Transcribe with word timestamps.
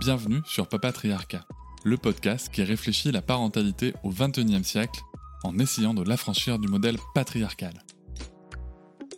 Bienvenue 0.00 0.40
sur 0.46 0.66
Papatriarcat, 0.66 1.46
le 1.84 1.98
podcast 1.98 2.48
qui 2.50 2.62
réfléchit 2.62 3.12
la 3.12 3.20
parentalité 3.20 3.92
au 4.02 4.08
XXIe 4.08 4.64
siècle 4.64 4.98
en 5.44 5.58
essayant 5.58 5.92
de 5.92 6.02
l'affranchir 6.02 6.58
du 6.58 6.68
modèle 6.68 6.96
patriarcal. 7.14 7.74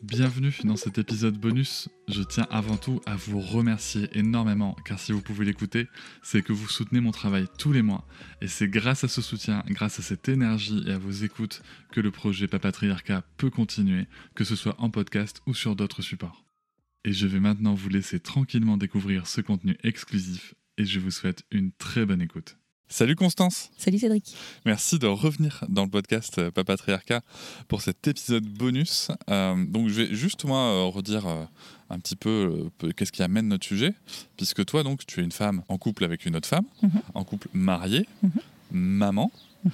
Bienvenue 0.02 0.52
dans 0.64 0.74
cet 0.74 0.98
épisode 0.98 1.38
bonus. 1.38 1.88
Je 2.08 2.24
tiens 2.24 2.48
avant 2.50 2.76
tout 2.76 3.00
à 3.06 3.14
vous 3.14 3.38
remercier 3.38 4.08
énormément 4.18 4.74
car 4.84 4.98
si 4.98 5.12
vous 5.12 5.20
pouvez 5.20 5.44
l'écouter, 5.44 5.86
c'est 6.20 6.42
que 6.42 6.52
vous 6.52 6.68
soutenez 6.68 7.00
mon 7.00 7.12
travail 7.12 7.46
tous 7.58 7.72
les 7.72 7.82
mois 7.82 8.04
et 8.40 8.48
c'est 8.48 8.66
grâce 8.66 9.04
à 9.04 9.08
ce 9.08 9.22
soutien, 9.22 9.62
grâce 9.68 10.00
à 10.00 10.02
cette 10.02 10.28
énergie 10.28 10.82
et 10.88 10.90
à 10.94 10.98
vos 10.98 11.12
écoutes 11.12 11.62
que 11.92 12.00
le 12.00 12.10
projet 12.10 12.48
Papatriarcat 12.48 13.22
peut 13.36 13.50
continuer, 13.50 14.08
que 14.34 14.42
ce 14.42 14.56
soit 14.56 14.74
en 14.80 14.90
podcast 14.90 15.42
ou 15.46 15.54
sur 15.54 15.76
d'autres 15.76 16.02
supports. 16.02 16.44
Et 17.04 17.12
je 17.12 17.28
vais 17.28 17.40
maintenant 17.40 17.74
vous 17.74 17.88
laisser 17.88 18.18
tranquillement 18.18 18.76
découvrir 18.76 19.28
ce 19.28 19.40
contenu 19.40 19.76
exclusif 19.84 20.56
et 20.78 20.84
je 20.84 20.98
vous 21.00 21.10
souhaite 21.10 21.42
une 21.50 21.72
très 21.72 22.04
bonne 22.06 22.22
écoute. 22.22 22.56
Salut 22.88 23.16
Constance. 23.16 23.70
Salut 23.78 23.98
Cédric. 23.98 24.36
Merci 24.66 24.98
de 24.98 25.06
revenir 25.06 25.64
dans 25.70 25.84
le 25.84 25.88
podcast 25.90 26.36
euh, 26.38 26.50
Papatriarcat 26.50 27.22
pour 27.66 27.80
cet 27.80 28.06
épisode 28.06 28.44
bonus. 28.44 29.10
Euh, 29.30 29.64
donc 29.66 29.88
je 29.88 29.94
vais 30.02 30.14
juste 30.14 30.44
moi 30.44 30.58
euh, 30.58 30.84
redire 30.88 31.26
un 31.88 31.98
petit 31.98 32.16
peu 32.16 32.68
qu'est-ce 32.96 33.12
qui 33.12 33.22
amène 33.22 33.48
notre 33.48 33.64
sujet, 33.66 33.94
puisque 34.36 34.64
toi 34.66 34.82
donc 34.82 35.06
tu 35.06 35.20
es 35.20 35.24
une 35.24 35.32
femme 35.32 35.62
en 35.68 35.78
couple 35.78 36.04
avec 36.04 36.26
une 36.26 36.36
autre 36.36 36.48
femme, 36.48 36.66
Mhm. 36.82 36.90
en 37.14 37.24
couple 37.24 37.48
marié, 37.54 38.06
Mhm. 38.22 38.30
maman 38.72 39.32
Mhm. 39.64 39.72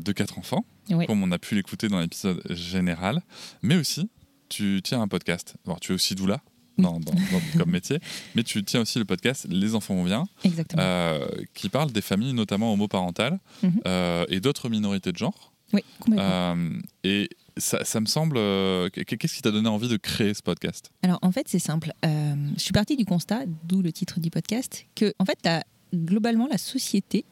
de 0.00 0.12
quatre 0.12 0.38
enfants, 0.38 0.64
Oui. 0.90 1.06
comme 1.06 1.22
on 1.22 1.30
a 1.30 1.38
pu 1.38 1.54
l'écouter 1.54 1.86
dans 1.88 2.00
l'épisode 2.00 2.42
général, 2.50 3.22
mais 3.62 3.76
aussi 3.76 4.08
tu 4.48 4.80
tiens 4.82 5.02
un 5.02 5.08
podcast. 5.08 5.54
Alors, 5.66 5.78
tu 5.80 5.92
es 5.92 5.94
aussi 5.94 6.14
doula. 6.14 6.40
Dans- 6.78 6.98
dans- 6.98 7.12
dans- 7.12 7.58
comme 7.58 7.70
métier, 7.70 8.00
mais 8.34 8.42
tu 8.42 8.64
tiens 8.64 8.80
aussi 8.80 8.98
le 8.98 9.04
podcast 9.04 9.46
Les 9.48 9.74
enfants 9.76 9.94
vont 9.94 10.04
bien, 10.04 10.26
Exactement. 10.42 10.82
euh, 10.82 11.26
qui 11.54 11.68
parle 11.68 11.92
des 11.92 12.00
familles, 12.00 12.32
notamment 12.32 12.72
homoparentales 12.72 13.38
euh, 13.86 14.24
et 14.28 14.40
d'autres 14.40 14.68
minorités 14.68 15.12
de 15.12 15.16
genre. 15.16 15.52
oui, 15.72 15.82
complètement. 16.00 16.24
Euh, 16.28 16.80
et 17.04 17.28
ça, 17.56 17.84
ça 17.84 18.00
me 18.00 18.06
semble. 18.06 18.36
euh, 18.38 18.88
Qu'est-ce 18.90 19.34
qui 19.36 19.42
t'a 19.42 19.52
donné 19.52 19.68
envie 19.68 19.88
de 19.88 19.96
créer 19.96 20.34
ce 20.34 20.42
podcast? 20.42 20.90
Alors 21.02 21.20
en 21.22 21.30
fait, 21.30 21.46
c'est 21.48 21.60
simple. 21.60 21.92
Je 22.02 22.38
suis 22.56 22.72
partie 22.72 22.96
du 22.96 23.04
constat, 23.04 23.44
d'où 23.64 23.80
le 23.80 23.92
titre 23.92 24.18
du 24.18 24.30
podcast, 24.30 24.84
que 24.96 25.14
en 25.20 25.24
fait, 25.24 25.38
la- 25.44 25.62
globalement, 25.94 26.48
la 26.50 26.58
société 26.58 27.24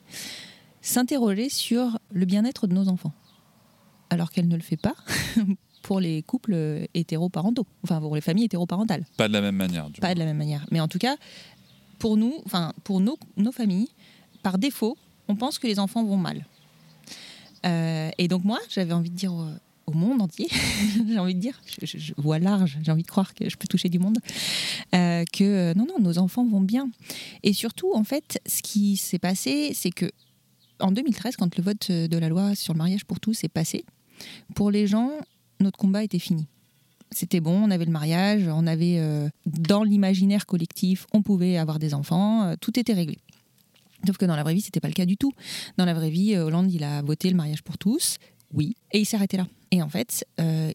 s'interrogeait 0.80 1.48
sur 1.48 1.98
le 2.12 2.24
bien-être 2.26 2.66
de 2.68 2.74
nos 2.74 2.88
enfants, 2.88 3.12
alors 4.10 4.30
qu'elle 4.30 4.46
ne 4.48 4.56
le 4.56 4.62
fait 4.62 4.76
pas 4.80 4.94
pour 5.82 6.00
les 6.00 6.22
couples 6.22 6.86
hétéroparentaux, 6.94 7.66
enfin 7.84 8.00
pour 8.00 8.14
les 8.14 8.20
familles 8.20 8.44
hétéroparentales. 8.44 9.04
Pas 9.16 9.28
de 9.28 9.32
la 9.32 9.40
même 9.40 9.56
manière. 9.56 9.90
Du 9.90 10.00
Pas 10.00 10.14
de 10.14 10.18
la 10.18 10.24
même 10.24 10.36
manière. 10.38 10.64
Mais 10.70 10.80
en 10.80 10.88
tout 10.88 10.98
cas, 10.98 11.16
pour 11.98 12.16
nous, 12.16 12.34
enfin 12.46 12.72
pour 12.84 13.00
nos, 13.00 13.18
nos 13.36 13.52
familles, 13.52 13.88
par 14.42 14.58
défaut, 14.58 14.96
on 15.28 15.36
pense 15.36 15.58
que 15.58 15.66
les 15.66 15.78
enfants 15.78 16.04
vont 16.04 16.16
mal. 16.16 16.44
Euh, 17.64 18.10
et 18.18 18.28
donc 18.28 18.44
moi, 18.44 18.58
j'avais 18.68 18.92
envie 18.92 19.10
de 19.10 19.14
dire 19.16 19.32
au, 19.32 19.46
au 19.86 19.92
monde 19.92 20.20
entier, 20.20 20.48
j'ai 21.08 21.18
envie 21.18 21.34
de 21.34 21.40
dire, 21.40 21.60
je, 21.80 21.86
je- 21.86 21.98
je 21.98 22.12
vois 22.16 22.38
large, 22.38 22.78
j'ai 22.82 22.90
envie 22.90 23.02
de 23.04 23.08
croire 23.08 23.34
que 23.34 23.48
je 23.48 23.56
peux 23.56 23.68
toucher 23.68 23.88
du 23.88 23.98
monde, 23.98 24.18
euh, 24.94 25.24
que 25.32 25.44
euh, 25.44 25.74
non, 25.74 25.86
non, 25.86 26.00
nos 26.00 26.18
enfants 26.18 26.44
vont 26.44 26.60
bien. 26.60 26.90
Et 27.44 27.52
surtout, 27.52 27.92
en 27.94 28.04
fait, 28.04 28.40
ce 28.46 28.62
qui 28.62 28.96
s'est 28.96 29.18
passé, 29.20 29.72
c'est 29.74 29.90
que 29.92 30.10
en 30.80 30.90
2013, 30.90 31.36
quand 31.36 31.56
le 31.56 31.62
vote 31.62 31.92
de 31.92 32.18
la 32.18 32.28
loi 32.28 32.56
sur 32.56 32.72
le 32.74 32.78
mariage 32.78 33.04
pour 33.04 33.20
tous 33.20 33.44
est 33.44 33.48
passé, 33.48 33.84
pour 34.56 34.72
les 34.72 34.88
gens, 34.88 35.10
notre 35.62 35.78
combat 35.78 36.04
était 36.04 36.18
fini. 36.18 36.46
C'était 37.12 37.40
bon, 37.40 37.64
on 37.64 37.70
avait 37.70 37.84
le 37.84 37.90
mariage, 37.90 38.48
on 38.48 38.66
avait 38.66 38.96
euh, 38.98 39.28
dans 39.46 39.82
l'imaginaire 39.82 40.46
collectif, 40.46 41.06
on 41.12 41.22
pouvait 41.22 41.58
avoir 41.58 41.78
des 41.78 41.94
enfants, 41.94 42.44
euh, 42.44 42.54
tout 42.58 42.78
était 42.78 42.94
réglé. 42.94 43.18
Sauf 44.06 44.16
que 44.16 44.24
dans 44.24 44.34
la 44.34 44.42
vraie 44.42 44.54
vie, 44.54 44.62
c'était 44.62 44.80
pas 44.80 44.88
le 44.88 44.94
cas 44.94 45.04
du 45.04 45.16
tout. 45.16 45.32
Dans 45.76 45.84
la 45.84 45.94
vraie 45.94 46.10
vie, 46.10 46.34
euh, 46.34 46.44
Hollande, 46.44 46.72
il 46.72 46.82
a 46.82 47.02
voté 47.02 47.28
le 47.28 47.36
mariage 47.36 47.62
pour 47.62 47.76
tous, 47.76 48.16
oui, 48.52 48.76
et 48.92 49.00
il 49.00 49.04
s'est 49.04 49.16
arrêté 49.16 49.36
là. 49.36 49.46
Et 49.70 49.80
en 49.80 49.88
fait, 49.88 50.26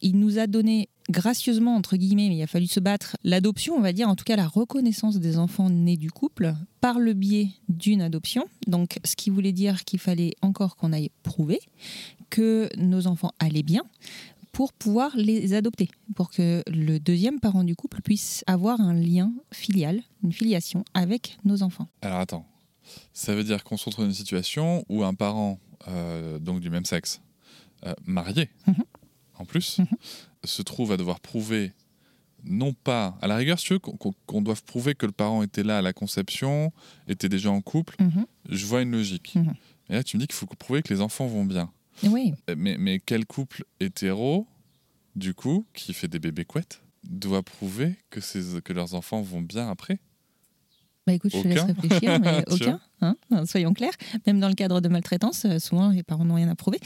il 0.01 0.17
nous 0.17 0.39
a 0.39 0.47
donné 0.47 0.89
gracieusement, 1.11 1.75
entre 1.75 1.97
guillemets, 1.97 2.29
mais 2.29 2.37
il 2.37 2.41
a 2.41 2.47
fallu 2.47 2.65
se 2.65 2.79
battre, 2.79 3.15
l'adoption, 3.23 3.75
on 3.75 3.81
va 3.81 3.93
dire, 3.93 4.09
en 4.09 4.15
tout 4.15 4.23
cas 4.23 4.35
la 4.35 4.47
reconnaissance 4.47 5.17
des 5.17 5.37
enfants 5.37 5.69
nés 5.69 5.97
du 5.97 6.09
couple 6.09 6.55
par 6.81 6.97
le 6.97 7.13
biais 7.13 7.49
d'une 7.69 8.01
adoption. 8.01 8.45
Donc, 8.65 8.97
ce 9.03 9.15
qui 9.15 9.29
voulait 9.29 9.51
dire 9.51 9.83
qu'il 9.83 9.99
fallait 9.99 10.33
encore 10.41 10.77
qu'on 10.77 10.93
aille 10.93 11.11
prouver 11.21 11.59
que 12.31 12.69
nos 12.75 13.05
enfants 13.05 13.31
allaient 13.37 13.61
bien 13.61 13.83
pour 14.57 14.73
pouvoir 14.73 15.15
les 15.15 15.53
adopter, 15.53 15.87
pour 16.15 16.31
que 16.31 16.63
le 16.67 16.97
deuxième 16.99 17.39
parent 17.39 17.63
du 17.63 17.75
couple 17.75 18.01
puisse 18.01 18.43
avoir 18.47 18.81
un 18.81 18.95
lien 18.95 19.31
filial, 19.51 20.01
une 20.23 20.33
filiation 20.33 20.83
avec 20.95 21.37
nos 21.45 21.61
enfants. 21.61 21.87
Alors 22.01 22.17
attends. 22.19 22.43
Ça 23.13 23.35
veut 23.35 23.43
dire 23.43 23.63
qu'on 23.63 23.77
se 23.77 23.85
retrouve 23.85 24.05
dans 24.05 24.09
une 24.09 24.15
situation 24.15 24.83
où 24.89 25.03
un 25.03 25.13
parent 25.13 25.59
euh, 25.87 26.39
donc 26.39 26.59
du 26.59 26.71
même 26.71 26.85
sexe, 26.85 27.21
euh, 27.85 27.93
marié 28.07 28.49
Mhm. 28.65 28.83
en 29.37 29.45
plus, 29.45 29.77
Mhm. 29.77 29.85
se 30.43 30.63
trouve 30.63 30.91
à 30.91 30.97
devoir 30.97 31.19
prouver, 31.19 31.71
non 32.43 32.73
pas, 32.73 33.15
à 33.21 33.27
la 33.27 33.35
rigueur, 33.35 33.59
si 33.59 33.65
tu 33.67 33.73
veux, 33.73 33.79
qu'on 33.79 34.41
doive 34.41 34.63
prouver 34.63 34.95
que 34.95 35.05
le 35.05 35.11
parent 35.11 35.43
était 35.43 35.61
là 35.63 35.77
à 35.77 35.81
la 35.83 35.93
conception, 35.93 36.71
était 37.07 37.29
déjà 37.29 37.51
en 37.51 37.61
couple, 37.61 37.95
Mhm. 37.99 38.25
je 38.49 38.65
vois 38.65 38.81
une 38.81 38.91
logique. 38.91 39.35
Et 39.89 39.93
là, 39.93 40.03
tu 40.03 40.17
me 40.17 40.21
dis 40.21 40.27
qu'il 40.27 40.35
faut 40.35 40.47
prouver 40.47 40.81
que 40.81 40.91
les 40.91 41.01
enfants 41.01 41.27
vont 41.27 41.45
bien. 41.45 41.71
Oui, 42.03 42.33
Euh, 42.49 42.55
Mais, 42.57 42.77
mais 42.77 42.99
quel 42.99 43.25
couple 43.25 43.63
hétéro, 43.79 44.47
du 45.15 45.33
coup, 45.33 45.65
qui 45.73 45.93
fait 45.93 46.07
des 46.07 46.19
bébés 46.19 46.45
couettes, 46.45 46.81
doit 47.03 47.43
prouver 47.43 47.95
que, 48.09 48.19
ses- 48.21 48.61
que 48.63 48.73
leurs 48.73 48.93
enfants 48.93 49.21
vont 49.21 49.41
bien 49.41 49.69
après? 49.69 49.99
Bah 51.05 51.13
écoute, 51.13 51.31
je 51.33 51.41
te 51.41 51.47
laisse 51.47 51.63
réfléchir, 51.63 52.19
mais 52.21 52.43
aucun, 52.51 52.81
hein, 52.99 53.15
soyons 53.45 53.73
clairs. 53.73 53.93
Même 54.25 54.41
dans 54.41 54.49
le 54.49 54.55
cadre 54.55 54.81
de 54.81 54.89
maltraitance, 54.89 55.45
euh, 55.45 55.57
souvent 55.57 55.89
les 55.91 56.03
parents 56.03 56.25
n'ont 56.25 56.35
rien 56.35 56.49
à 56.49 56.55
prouver. 56.55 56.81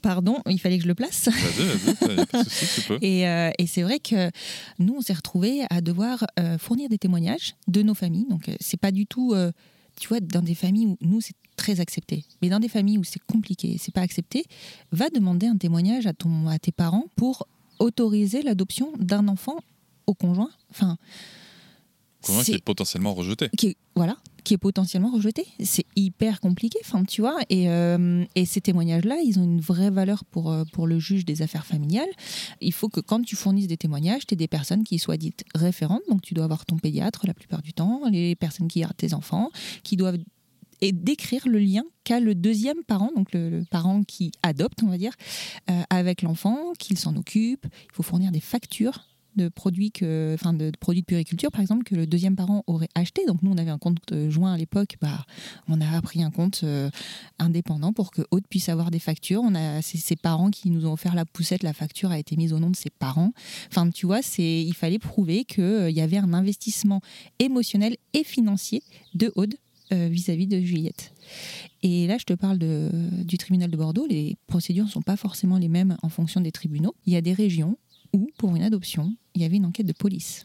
Pardon, 0.00 0.38
il 0.48 0.60
fallait 0.60 0.76
que 0.76 0.84
je 0.84 0.88
le 0.88 0.94
place. 0.94 1.28
Vas-y, 1.28 1.66
vas-y, 1.66 2.16
y 2.18 2.20
a 2.20 2.26
pas 2.26 2.44
de 2.44 2.48
souci, 2.48 2.80
tu 2.80 2.80
peux. 2.88 2.98
Et, 3.02 3.26
euh, 3.28 3.50
et 3.58 3.66
c'est 3.66 3.82
vrai 3.82 3.98
que 3.98 4.30
nous, 4.78 4.94
on 4.96 5.00
s'est 5.00 5.12
retrouvés 5.12 5.62
à 5.70 5.80
devoir 5.80 6.24
euh, 6.38 6.56
fournir 6.56 6.88
des 6.88 6.98
témoignages 6.98 7.56
de 7.66 7.82
nos 7.82 7.94
familles. 7.94 8.26
Donc, 8.30 8.48
euh, 8.48 8.54
c'est 8.60 8.78
pas 8.78 8.92
du 8.92 9.06
tout, 9.06 9.34
tu 9.96 10.08
vois, 10.08 10.20
dans 10.20 10.42
des 10.42 10.54
familles 10.54 10.86
où 10.86 10.96
nous, 11.00 11.20
c'est 11.20 11.34
très 11.56 11.80
accepté. 11.80 12.24
Mais 12.42 12.48
dans 12.48 12.60
des 12.60 12.68
familles 12.68 12.98
où 12.98 13.04
c'est 13.04 13.22
compliqué, 13.26 13.76
c'est 13.78 13.94
pas 13.94 14.00
accepté, 14.00 14.44
va 14.92 15.08
demander 15.10 15.46
un 15.46 15.56
témoignage 15.56 16.06
à, 16.06 16.12
ton, 16.12 16.48
à 16.48 16.58
tes 16.58 16.72
parents 16.72 17.06
pour 17.16 17.46
autoriser 17.78 18.42
l'adoption 18.42 18.92
d'un 18.98 19.28
enfant 19.28 19.56
au 20.06 20.14
conjoint. 20.14 20.50
Enfin, 20.70 20.96
Conjoint 22.22 22.42
qui 22.44 22.52
est 22.52 22.64
potentiellement 22.64 23.14
rejeté. 23.14 23.50
qui 23.56 23.76
voilà, 23.94 24.16
qui 24.44 24.54
est 24.54 24.58
potentiellement 24.58 25.10
rejeté. 25.10 25.46
C'est 25.62 25.86
hyper 25.96 26.40
compliqué, 26.40 26.78
enfin, 26.84 27.04
tu 27.04 27.22
vois. 27.22 27.38
Et, 27.48 27.68
euh, 27.68 28.24
ces 28.44 28.60
témoignages-là, 28.60 29.16
ils 29.24 29.38
ont 29.38 29.44
une 29.44 29.60
vraie 29.60 29.90
valeur 29.90 30.24
pour, 30.24 30.52
euh, 30.52 30.64
pour 30.72 30.86
le 30.86 30.98
juge 30.98 31.24
des 31.24 31.42
affaires 31.42 31.66
familiales. 31.66 32.08
Il 32.60 32.72
faut 32.72 32.88
que 32.88 33.00
quand 33.00 33.22
tu 33.22 33.36
fournisses 33.36 33.66
des 33.66 33.76
témoignages, 33.76 34.26
tu 34.26 34.34
aies 34.34 34.36
des 34.36 34.48
personnes 34.48 34.84
qui 34.84 34.98
soient 34.98 35.16
dites 35.16 35.44
référentes. 35.54 36.02
Donc, 36.08 36.22
tu 36.22 36.34
dois 36.34 36.44
avoir 36.44 36.66
ton 36.66 36.76
pédiatre 36.76 37.26
la 37.26 37.34
plupart 37.34 37.62
du 37.62 37.72
temps, 37.72 38.02
les 38.10 38.36
personnes 38.36 38.68
qui 38.68 38.80
gardent 38.80 38.96
tes 38.96 39.14
enfants, 39.14 39.50
qui 39.82 39.96
doivent 39.96 40.18
et 40.80 40.92
décrire 40.92 41.48
le 41.48 41.58
lien 41.58 41.84
qu'a 42.04 42.20
le 42.20 42.34
deuxième 42.34 42.82
parent, 42.86 43.10
donc 43.16 43.32
le, 43.32 43.48
le 43.48 43.64
parent 43.64 44.02
qui 44.02 44.32
adopte, 44.42 44.82
on 44.82 44.88
va 44.88 44.98
dire, 44.98 45.12
euh, 45.70 45.82
avec 45.88 46.20
l'enfant, 46.20 46.72
qu'il 46.78 46.98
s'en 46.98 47.16
occupe. 47.16 47.64
Il 47.64 47.92
faut 47.92 48.02
fournir 48.02 48.30
des 48.30 48.40
factures 48.40 49.06
de 49.36 49.48
produits 49.48 49.90
que, 49.90 50.32
enfin 50.34 50.52
de, 50.52 50.70
de 50.70 50.76
produits 50.76 51.02
de 51.02 51.06
puriculture 51.06 51.50
par 51.50 51.60
exemple 51.60 51.84
que 51.84 51.94
le 51.94 52.06
deuxième 52.06 52.36
parent 52.36 52.62
aurait 52.66 52.88
acheté. 52.94 53.24
Donc 53.26 53.42
nous 53.42 53.52
on 53.52 53.58
avait 53.58 53.70
un 53.70 53.78
compte 53.78 54.12
euh, 54.12 54.30
joint 54.30 54.52
à 54.52 54.56
l'époque, 54.56 54.96
bah 55.00 55.24
on 55.68 55.80
a 55.80 56.02
pris 56.02 56.22
un 56.22 56.30
compte 56.30 56.60
euh, 56.64 56.90
indépendant 57.38 57.92
pour 57.92 58.10
que 58.10 58.22
Aude 58.30 58.46
puisse 58.48 58.68
avoir 58.68 58.90
des 58.90 58.98
factures. 58.98 59.42
On 59.42 59.54
a 59.54 59.82
ses 59.82 60.16
parents 60.16 60.50
qui 60.50 60.70
nous 60.70 60.86
ont 60.86 60.92
offert 60.92 61.14
la 61.14 61.24
poussette, 61.24 61.62
la 61.62 61.72
facture 61.72 62.10
a 62.10 62.18
été 62.18 62.36
mise 62.36 62.52
au 62.52 62.58
nom 62.58 62.70
de 62.70 62.76
ses 62.76 62.90
parents. 62.90 63.32
Enfin 63.68 63.90
tu 63.90 64.06
vois, 64.06 64.22
c'est 64.22 64.62
il 64.62 64.74
fallait 64.74 64.98
prouver 64.98 65.44
que 65.44 65.62
euh, 65.62 65.90
y 65.90 66.00
avait 66.00 66.18
un 66.18 66.32
investissement 66.34 67.00
émotionnel 67.38 67.96
et 68.12 68.24
financier 68.24 68.82
de 69.14 69.32
Aude 69.36 69.54
euh, 69.92 70.08
vis-à-vis 70.08 70.46
de 70.46 70.60
Juliette. 70.60 71.12
Et 71.82 72.06
là, 72.06 72.16
je 72.16 72.24
te 72.24 72.32
parle 72.32 72.58
de, 72.58 72.90
du 73.22 73.36
tribunal 73.36 73.70
de 73.70 73.76
Bordeaux. 73.76 74.06
Les 74.06 74.36
procédures 74.46 74.86
ne 74.86 74.90
sont 74.90 75.02
pas 75.02 75.16
forcément 75.16 75.58
les 75.58 75.68
mêmes 75.68 75.98
en 76.02 76.08
fonction 76.08 76.40
des 76.40 76.52
tribunaux. 76.52 76.94
Il 77.06 77.12
y 77.12 77.16
a 77.16 77.20
des 77.20 77.34
régions 77.34 77.76
où, 78.14 78.30
pour 78.38 78.54
une 78.56 78.62
adoption, 78.62 79.14
il 79.34 79.42
y 79.42 79.44
avait 79.44 79.56
une 79.56 79.66
enquête 79.66 79.86
de 79.86 79.92
police. 79.92 80.44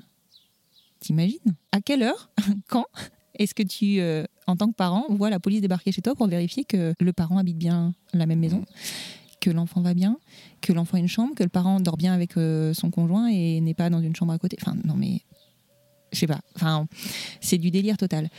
t'imagines? 1.00 1.56
À 1.71 1.80
quelle 1.80 2.04
heure? 2.04 2.30
Quand? 2.68 2.86
Est-ce 3.36 3.54
que 3.54 3.63
tu, 3.63 4.01
euh, 4.01 4.25
en 4.48 4.57
tant 4.57 4.68
que 4.68 4.75
parent, 4.75 5.06
vois 5.10 5.30
la 5.30 5.39
police 5.39 5.62
débarquer 5.62 5.94
chez 5.94 6.01
toi 6.01 6.16
pour 6.16 6.27
vérifier 6.27 6.66
que 6.66 6.94
le 7.00 7.13
parent 7.13 7.38
habite 7.38 7.57
bien 7.57 7.94
la 8.13 8.25
même 8.25 8.39
maison, 8.39 8.66
que 9.39 9.50
l'enfant 9.50 9.81
va 9.81 9.94
bien, 9.94 10.18
que 10.60 10.74
l'enfant 10.74 10.98
a 10.98 11.00
une 11.00 11.07
chambre, 11.07 11.36
que 11.36 11.44
le 11.44 11.50
parent 11.50 11.80
dort 11.80 11.95
bien 11.95 12.12
avec 12.12 12.36
euh, 12.36 12.74
son 12.74 12.92
conjoint 12.92 13.27
et 13.27 13.62
n'est 13.62 13.75
pas 13.75 13.89
dans 13.89 14.01
une 14.01 14.16
chambre 14.16 14.33
à 14.33 14.39
côté? 14.39 14.57
Enfin, 14.62 14.75
non 14.83 14.95
mais, 14.95 15.21
je 16.12 16.19
sais 16.19 16.27
pas. 16.27 16.42
Enfin, 16.56 16.88
c'est 17.39 17.57
du 17.57 17.71
délire 17.71 17.95
total. 17.95 18.30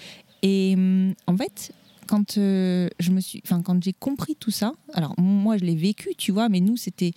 Et 0.43 0.75
hum, 0.77 1.15
en 1.27 1.37
fait, 1.37 1.73
quand 2.07 2.37
euh, 2.37 2.89
je 2.99 3.13
me 3.13 3.21
suis, 3.21 3.41
enfin, 3.47 3.63
quand 3.63 3.83
j'ai 3.83 3.93
compris 3.93 4.37
tout 4.37 4.51
ça, 4.51 4.73
alors 4.93 5.15
moi 5.19 5.57
je 5.57 5.65
l'ai 5.65 5.77
vécu, 5.77 6.11
tu 6.19 6.33
vois, 6.33 6.49
mais 6.49 6.61
nous 6.61 6.77
c'était 6.77 7.13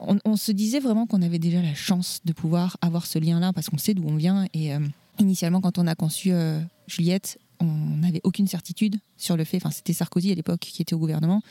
on, 0.00 0.36
se 0.36 0.52
disait 0.52 0.80
vraiment 0.80 1.06
qu'on 1.06 1.22
avait 1.22 1.38
déjà 1.38 1.60
la 1.60 1.74
chance 1.74 2.20
de 2.24 2.32
pouvoir 2.32 2.76
avoir 2.80 3.06
ce 3.06 3.18
lien-là 3.18 3.52
parce 3.52 3.68
qu'on 3.68 3.78
sait 3.78 3.94
d'où 3.94 4.04
on 4.06 4.16
vient. 4.16 4.46
Et 4.54 4.74
euh, 4.74 4.80
initialement, 5.18 5.60
quand 5.60 5.78
on 5.78 5.86
a 5.86 5.94
conçu 5.94 6.32
euh, 6.32 6.60
Juliette, 6.86 7.38
on 7.60 7.66
n'avait 7.66 8.22
aucune 8.24 8.46
certitude 8.46 8.96
sur 9.18 9.36
le 9.36 9.44
fait, 9.44 9.58
enfin 9.58 9.70
c'était 9.70 9.92
Sarkozy 9.92 10.32
à 10.32 10.34
l'époque 10.34 10.60
qui 10.60 10.80
était 10.80 10.94
au 10.94 10.98
gouvernement, 10.98 11.42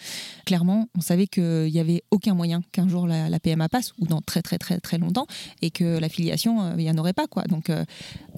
clairement 0.44 0.88
on 0.98 1.02
savait 1.02 1.28
qu'il 1.28 1.72
n'y 1.72 1.80
avait 1.80 2.04
aucun 2.10 2.34
moyen 2.34 2.64
qu'un 2.72 2.88
jour 2.88 3.06
la, 3.06 3.40
PMA 3.40 3.70
passe, 3.70 3.94
ou 4.00 4.08
dans 4.08 4.20
très 4.20 4.42
très 4.42 4.58
très 4.58 4.80
très 4.80 4.98
longtemps, 4.98 5.28
et 5.62 5.70
que 5.70 6.00
la 6.00 6.10
filiation, 6.10 6.64
euh, 6.64 6.74
il 6.80 6.84
n'y 6.84 6.90
en 6.90 6.98
aurait 6.98 7.14
pas. 7.14 7.28
quoi. 7.28 7.44
Donc 7.44 7.72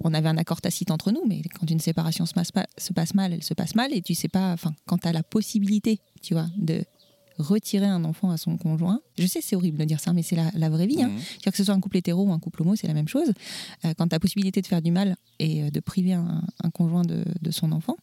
on 0.04 0.14
avait 0.14 0.28
un 0.28 0.38
accord 0.38 0.60
tacite 0.60 0.92
entre 0.92 1.12
nous, 1.12 1.24
mais 1.26 1.42
quand 1.58 1.72
une 1.72 1.80
séparation 1.80 2.26
se 2.26 2.34
passe, 2.34 2.52
pas, 2.52 2.66
se 2.78 2.92
passe 2.92 3.14
mal, 3.14 3.32
elle 3.32 3.44
se 3.44 3.54
passe 3.54 3.74
mal, 3.76 3.94
et 3.94 4.02
tu 4.02 4.16
sais 4.16 4.28
pas, 4.28 4.52
enfin 4.52 4.74
quand 4.86 4.98
tu 4.98 5.08
as 5.08 5.14
la 5.14 5.24
possibilité, 5.24 6.02
tu 6.22 6.34
vois, 6.34 6.48
de 6.58 6.84
retirer 7.38 7.86
un 7.86 8.04
enfant 8.04 8.30
à 8.32 8.38
son 8.38 8.58
conjoint. 8.58 9.02
Je 9.18 9.26
sais, 9.26 9.42
c'est 9.42 9.56
horrible 9.56 9.78
de 9.78 9.86
dire 9.86 10.00
ça, 10.00 10.14
mais 10.14 10.24
c'est 10.24 10.36
la, 10.36 10.52
la, 10.54 10.70
vraie 10.70 10.88
vie. 10.88 11.02
Hein. 11.02 11.10
Mmh. 11.10 11.50
Que 11.50 11.56
ce 11.58 11.64
soit 11.64 11.74
un 11.74 11.80
couple 11.80 11.98
hétéro 11.98 12.24
ou 12.24 12.32
un 12.32 12.40
couple 12.40 12.62
homo, 12.62 12.76
c'est 12.76 12.88
la 12.88 12.94
même 12.94 13.08
chose. 13.08 13.32
Euh, 13.86 13.94
quand 13.98 14.08
tu 14.08 14.16
as 14.16 14.20
possibilité 14.20 14.62
de 14.62 14.68
faire 14.68 14.82
du 14.82 14.92
mal 14.92 15.16
et 15.40 15.64
euh, 15.64 15.70
de 15.70 15.80
priver 15.80 16.14
un, 16.14 16.44
un 16.64 16.70
conjoint 16.70 17.04
de, 17.04 17.24
de, 17.42 17.52
son 17.52 17.72
enfant, 17.72 17.98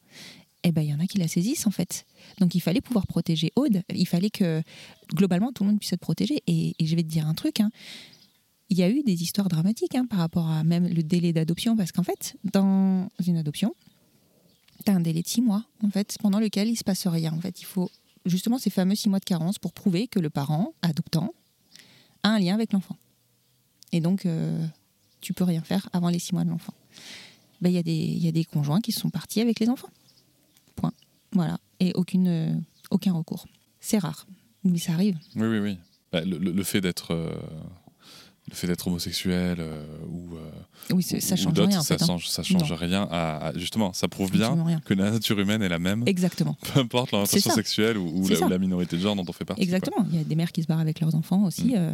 eh 0.65 0.73
ben 0.73 0.83
il 0.83 0.91
y 0.91 0.95
en 0.95 1.01
a 1.01 1.07
qui 1.07 1.19
la 1.19 1.29
saisissent 1.29 1.67
en 1.67 1.71
fait. 1.71 2.05
Donc 2.41 2.55
il 2.55 2.61
fallait 2.61 2.81
pouvoir 2.81 3.07
protéger 3.07 3.53
Aude. 3.57 3.83
Il 3.95 4.09
fallait 4.09 4.31
que 4.31 4.63
globalement 5.15 5.53
tout 5.53 5.63
le 5.63 5.71
monde 5.71 5.79
puisse 5.79 5.93
être 5.93 6.01
protégé. 6.01 6.43
Et, 6.47 6.75
et 6.79 6.87
je 6.87 6.97
vais 6.97 7.03
te 7.03 7.09
dire 7.09 7.27
un 7.27 7.35
truc. 7.35 7.61
Hein. 7.61 7.71
Il 8.71 8.77
y 8.77 8.83
a 8.83 8.91
eu 8.91 9.03
des 9.03 9.23
histoires 9.23 9.49
dramatiques 9.49 9.95
hein, 9.95 10.05
par 10.05 10.19
rapport 10.19 10.49
à 10.49 10.63
même 10.63 10.87
le 10.87 11.03
délai 11.03 11.33
d'adoption, 11.33 11.75
parce 11.75 11.91
qu'en 11.91 12.03
fait, 12.03 12.37
dans 12.53 13.09
une 13.27 13.39
adoption, 13.39 13.75
tu 14.85 14.93
as 14.93 14.95
un 14.95 15.01
délai 15.01 15.23
de 15.23 15.29
six 15.29 15.41
mois, 15.41 15.65
en 15.83 15.91
fait, 15.91 16.19
pendant 16.21 16.39
lequel 16.39 16.69
il 16.69 16.77
se 16.77 16.85
passe 16.85 17.07
rien. 17.07 17.33
En 17.33 17.41
fait, 17.41 17.63
il 17.63 17.65
faut 17.65 17.91
justement 18.27 18.59
ces 18.59 18.71
fameux 18.71 18.95
six 18.95 19.09
mois 19.09 19.19
de 19.19 19.25
carence 19.25 19.59
pour 19.59 19.73
prouver 19.73 20.09
que 20.09 20.19
le 20.19 20.31
parent 20.31 20.75
adoptant 20.83 21.33
a 22.23 22.31
un 22.31 22.39
lien 22.39 22.55
avec 22.55 22.73
l'enfant. 22.73 22.97
Et 23.93 24.01
donc, 24.01 24.27
euh, 24.27 24.67
tu 25.21 25.33
peux 25.33 25.45
rien 25.45 25.63
faire 25.63 25.89
avant 25.93 26.09
les 26.09 26.19
six 26.19 26.33
mois 26.33 26.45
de 26.45 26.51
l'enfant. 26.51 26.75
Ben, 27.61 27.71
il 27.71 27.83
ben, 27.83 27.91
y, 27.91 28.29
a 28.29 28.33
des 28.33 28.45
conjoints 28.45 28.81
qui 28.81 28.93
sont 28.93 29.11
partis 29.11 29.41
avec 29.41 29.61
les 29.61 29.69
enfants. 29.69 29.91
Point. 30.77 30.93
Voilà. 31.33 31.59
Et 31.81 31.93
aucune, 31.95 32.29
euh, 32.29 32.55
aucun 32.91 33.13
recours. 33.13 33.47
C'est 33.81 33.99
rare, 33.99 34.27
mais 34.65 34.79
ça 34.79 34.93
arrive. 34.93 35.19
Oui, 35.37 35.47
oui, 35.47 35.59
oui. 35.59 35.79
Le, 36.13 36.39
le, 36.39 36.63
fait 36.65 36.81
d'être 36.81 37.13
euh, 37.13 37.31
le 38.49 38.55
fait 38.55 38.67
d'être 38.67 38.87
homosexuel 38.87 39.59
euh, 39.61 39.85
ou, 40.09 40.37
euh, 40.37 40.95
oui, 40.95 41.03
ça 41.03 41.37
change 41.37 41.59
rien. 41.59 41.79
En 41.79 41.83
ça, 41.83 41.99
fait, 41.99 42.05
change, 42.05 42.29
ça 42.29 42.43
change 42.43 42.73
rien. 42.73 43.07
À, 43.11 43.49
à, 43.49 43.59
justement, 43.59 43.93
ça 43.93 44.09
prouve 44.09 44.31
bien 44.31 44.81
que 44.85 44.95
la 44.95 45.11
nature 45.11 45.39
humaine 45.39 45.63
est 45.63 45.69
la 45.69 45.79
même. 45.79 46.03
Exactement. 46.07 46.57
Peu 46.75 46.81
importe 46.81 47.13
l'orientation 47.13 47.51
sexuelle 47.51 47.99
ou, 47.99 48.25
ou, 48.25 48.29
la, 48.29 48.41
ou, 48.41 48.49
la, 48.49 48.59
minorité 48.59 48.97
de 48.97 49.03
genre 49.03 49.17
dont 49.17 49.25
on 49.27 49.33
fait 49.33 49.45
partie. 49.45 49.63
Exactement. 49.63 49.99
Quoi. 49.99 50.07
Il 50.13 50.19
y 50.19 50.21
a 50.21 50.25
des 50.25 50.35
mères 50.35 50.53
qui 50.53 50.63
se 50.63 50.67
barrent 50.67 50.81
avec 50.81 51.01
leurs 51.01 51.15
enfants 51.15 51.45
aussi. 51.45 51.69
Mm. 51.69 51.77
Euh, 51.77 51.93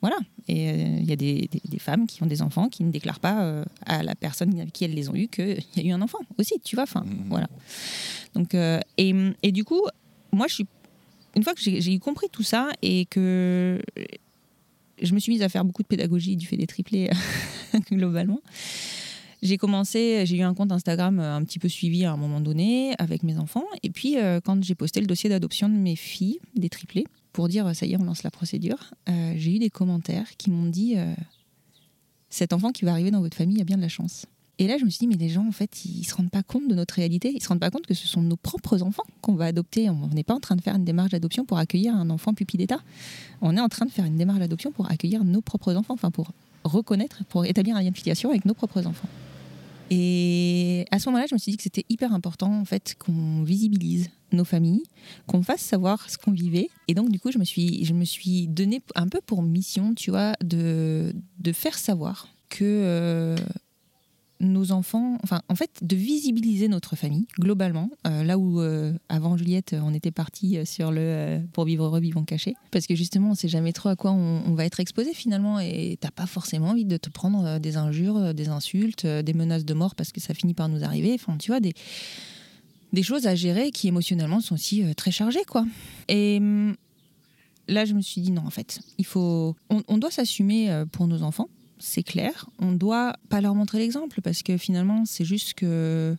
voilà. 0.00 0.16
Et 0.48 0.70
il 0.70 1.04
y 1.04 1.12
a 1.12 1.16
des, 1.16 1.48
des, 1.50 1.60
des, 1.64 1.78
femmes 1.78 2.06
qui 2.06 2.22
ont 2.22 2.26
des 2.26 2.40
enfants 2.40 2.68
qui 2.68 2.84
ne 2.84 2.90
déclarent 2.90 3.20
pas 3.20 3.64
à 3.84 4.02
la 4.02 4.14
personne 4.14 4.58
avec 4.58 4.72
qui 4.72 4.84
elles 4.84 4.94
les 4.94 5.10
ont 5.10 5.14
eus 5.14 5.28
qu'il 5.28 5.62
y 5.76 5.80
a 5.80 5.82
eu 5.82 5.90
un 5.90 6.00
enfant 6.00 6.20
aussi, 6.38 6.54
tu 6.64 6.76
vois. 6.76 6.84
Enfin, 6.84 7.00
mm. 7.00 7.28
voilà. 7.28 7.48
Donc, 8.34 8.54
et, 8.54 9.14
et 9.42 9.52
du 9.52 9.64
coup, 9.64 9.82
moi, 10.32 10.46
je 10.48 10.54
suis 10.54 10.66
une 11.36 11.42
fois 11.42 11.54
que 11.54 11.60
j'ai 11.60 11.98
compris 11.98 12.28
tout 12.30 12.42
ça 12.42 12.70
et 12.82 13.06
que 13.06 13.80
je 15.02 15.14
me 15.14 15.18
suis 15.18 15.32
mise 15.32 15.42
à 15.42 15.48
faire 15.48 15.64
beaucoup 15.64 15.82
de 15.82 15.88
pédagogie 15.88 16.36
du 16.36 16.46
fait 16.46 16.56
des 16.56 16.66
triplés 16.66 17.10
globalement. 17.92 18.40
J'ai 19.42 19.56
commencé, 19.56 20.26
j'ai 20.26 20.36
eu 20.36 20.42
un 20.42 20.52
compte 20.52 20.70
Instagram 20.70 21.18
euh, 21.18 21.36
un 21.36 21.44
petit 21.44 21.58
peu 21.58 21.68
suivi 21.68 22.04
à 22.04 22.12
un 22.12 22.16
moment 22.16 22.40
donné 22.40 22.94
avec 22.98 23.22
mes 23.22 23.38
enfants. 23.38 23.64
Et 23.82 23.88
puis, 23.88 24.18
euh, 24.18 24.40
quand 24.44 24.62
j'ai 24.62 24.74
posté 24.74 25.00
le 25.00 25.06
dossier 25.06 25.30
d'adoption 25.30 25.68
de 25.68 25.74
mes 25.74 25.96
filles, 25.96 26.40
des 26.54 26.68
triplés, 26.68 27.04
pour 27.32 27.48
dire 27.48 27.74
ça 27.74 27.86
y 27.86 27.92
est, 27.92 27.96
on 27.96 28.04
lance 28.04 28.22
la 28.22 28.30
procédure, 28.30 28.92
euh, 29.08 29.32
j'ai 29.36 29.54
eu 29.54 29.58
des 29.58 29.70
commentaires 29.70 30.36
qui 30.36 30.50
m'ont 30.50 30.68
dit 30.68 30.96
euh, 30.96 31.14
cet 32.28 32.52
enfant 32.52 32.70
qui 32.70 32.84
va 32.84 32.92
arriver 32.92 33.10
dans 33.10 33.20
votre 33.20 33.36
famille 33.36 33.60
a 33.60 33.64
bien 33.64 33.76
de 33.76 33.82
la 33.82 33.88
chance. 33.88 34.26
Et 34.60 34.66
là, 34.66 34.76
je 34.76 34.84
me 34.84 34.90
suis 34.90 34.98
dit, 34.98 35.06
mais 35.06 35.16
les 35.16 35.30
gens, 35.30 35.48
en 35.48 35.52
fait, 35.52 35.86
ils 35.86 36.04
se 36.04 36.14
rendent 36.14 36.30
pas 36.30 36.42
compte 36.42 36.68
de 36.68 36.74
notre 36.74 36.92
réalité. 36.92 37.32
Ils 37.34 37.42
se 37.42 37.48
rendent 37.48 37.60
pas 37.60 37.70
compte 37.70 37.86
que 37.86 37.94
ce 37.94 38.06
sont 38.06 38.20
nos 38.20 38.36
propres 38.36 38.82
enfants 38.82 39.04
qu'on 39.22 39.34
va 39.34 39.46
adopter. 39.46 39.88
On 39.88 40.08
n'est 40.08 40.22
pas 40.22 40.34
en 40.34 40.38
train 40.38 40.54
de 40.54 40.60
faire 40.60 40.76
une 40.76 40.84
démarche 40.84 41.12
d'adoption 41.12 41.46
pour 41.46 41.56
accueillir 41.56 41.94
un 41.94 42.10
enfant 42.10 42.34
pupille 42.34 42.58
d'État. 42.58 42.80
On 43.40 43.56
est 43.56 43.60
en 43.60 43.70
train 43.70 43.86
de 43.86 43.90
faire 43.90 44.04
une 44.04 44.18
démarche 44.18 44.40
d'adoption 44.40 44.70
pour 44.70 44.90
accueillir 44.90 45.24
nos 45.24 45.40
propres 45.40 45.74
enfants, 45.76 45.94
enfin, 45.94 46.10
pour 46.10 46.32
reconnaître, 46.64 47.24
pour 47.30 47.46
établir 47.46 47.74
un 47.74 47.82
lien 47.82 47.90
de 47.90 47.96
filiation 47.96 48.28
avec 48.28 48.44
nos 48.44 48.52
propres 48.52 48.86
enfants. 48.86 49.08
Et 49.88 50.84
à 50.90 50.98
ce 50.98 51.08
moment-là, 51.08 51.24
je 51.26 51.34
me 51.34 51.38
suis 51.38 51.52
dit 51.52 51.56
que 51.56 51.62
c'était 51.62 51.86
hyper 51.88 52.12
important, 52.12 52.52
en 52.52 52.66
fait, 52.66 52.96
qu'on 52.98 53.42
visibilise 53.42 54.10
nos 54.30 54.44
familles, 54.44 54.82
qu'on 55.26 55.42
fasse 55.42 55.62
savoir 55.62 56.10
ce 56.10 56.18
qu'on 56.18 56.32
vivait. 56.32 56.68
Et 56.86 56.92
donc, 56.92 57.08
du 57.08 57.18
coup, 57.18 57.32
je 57.32 57.38
me 57.38 57.44
suis, 57.44 57.82
je 57.86 57.94
me 57.94 58.04
suis 58.04 58.46
donné 58.46 58.82
un 58.94 59.08
peu 59.08 59.22
pour 59.24 59.42
mission, 59.42 59.94
tu 59.94 60.10
vois, 60.10 60.34
de, 60.44 61.14
de 61.38 61.52
faire 61.52 61.78
savoir 61.78 62.28
que. 62.50 62.62
Euh, 62.62 63.36
nos 64.40 64.72
enfants, 64.72 65.18
enfin, 65.22 65.42
en 65.48 65.54
fait, 65.54 65.70
de 65.82 65.94
visibiliser 65.94 66.68
notre 66.68 66.96
famille 66.96 67.26
globalement. 67.38 67.90
Euh, 68.06 68.24
là 68.24 68.38
où 68.38 68.60
euh, 68.60 68.92
avant 69.08 69.36
Juliette, 69.36 69.76
on 69.80 69.92
était 69.94 70.10
parti 70.10 70.58
sur 70.64 70.90
le 70.90 71.00
euh, 71.00 71.38
pour 71.52 71.64
vivre 71.64 71.84
heureux, 71.84 72.00
vivons 72.00 72.24
cachés, 72.24 72.54
parce 72.70 72.86
que 72.86 72.94
justement, 72.94 73.30
on 73.30 73.34
sait 73.34 73.48
jamais 73.48 73.72
trop 73.72 73.90
à 73.90 73.96
quoi 73.96 74.12
on, 74.12 74.54
va 74.54 74.64
être 74.64 74.80
exposé 74.80 75.14
finalement, 75.14 75.60
et 75.60 75.96
t'as 76.00 76.10
pas 76.10 76.26
forcément 76.26 76.68
envie 76.70 76.84
de 76.84 76.96
te 76.96 77.10
prendre 77.10 77.58
des 77.58 77.76
injures, 77.76 78.34
des 78.34 78.48
insultes, 78.48 79.06
des 79.06 79.34
menaces 79.34 79.64
de 79.64 79.74
mort 79.74 79.94
parce 79.94 80.12
que 80.12 80.20
ça 80.20 80.34
finit 80.34 80.54
par 80.54 80.68
nous 80.68 80.82
arriver. 80.84 81.12
Enfin, 81.14 81.36
tu 81.36 81.50
vois 81.50 81.60
des 81.60 81.74
des 82.92 83.04
choses 83.04 83.28
à 83.28 83.36
gérer 83.36 83.70
qui 83.70 83.86
émotionnellement 83.86 84.40
sont 84.40 84.54
aussi 84.54 84.82
très 84.96 85.12
chargées, 85.12 85.44
quoi. 85.46 85.64
Et 86.08 86.38
hum, 86.40 86.74
là, 87.68 87.84
je 87.84 87.94
me 87.94 88.00
suis 88.00 88.20
dit 88.20 88.32
non, 88.32 88.44
en 88.44 88.50
fait, 88.50 88.80
il 88.98 89.06
faut, 89.06 89.54
on 89.68 89.98
doit 89.98 90.10
s'assumer 90.10 90.84
pour 90.90 91.06
nos 91.06 91.22
enfants 91.22 91.48
c'est 91.80 92.02
clair. 92.02 92.48
On 92.58 92.72
doit 92.72 93.16
pas 93.28 93.40
leur 93.40 93.54
montrer 93.54 93.78
l'exemple 93.78 94.20
parce 94.22 94.42
que 94.42 94.56
finalement, 94.56 95.04
c'est 95.06 95.24
juste 95.24 95.54
que 95.54 96.16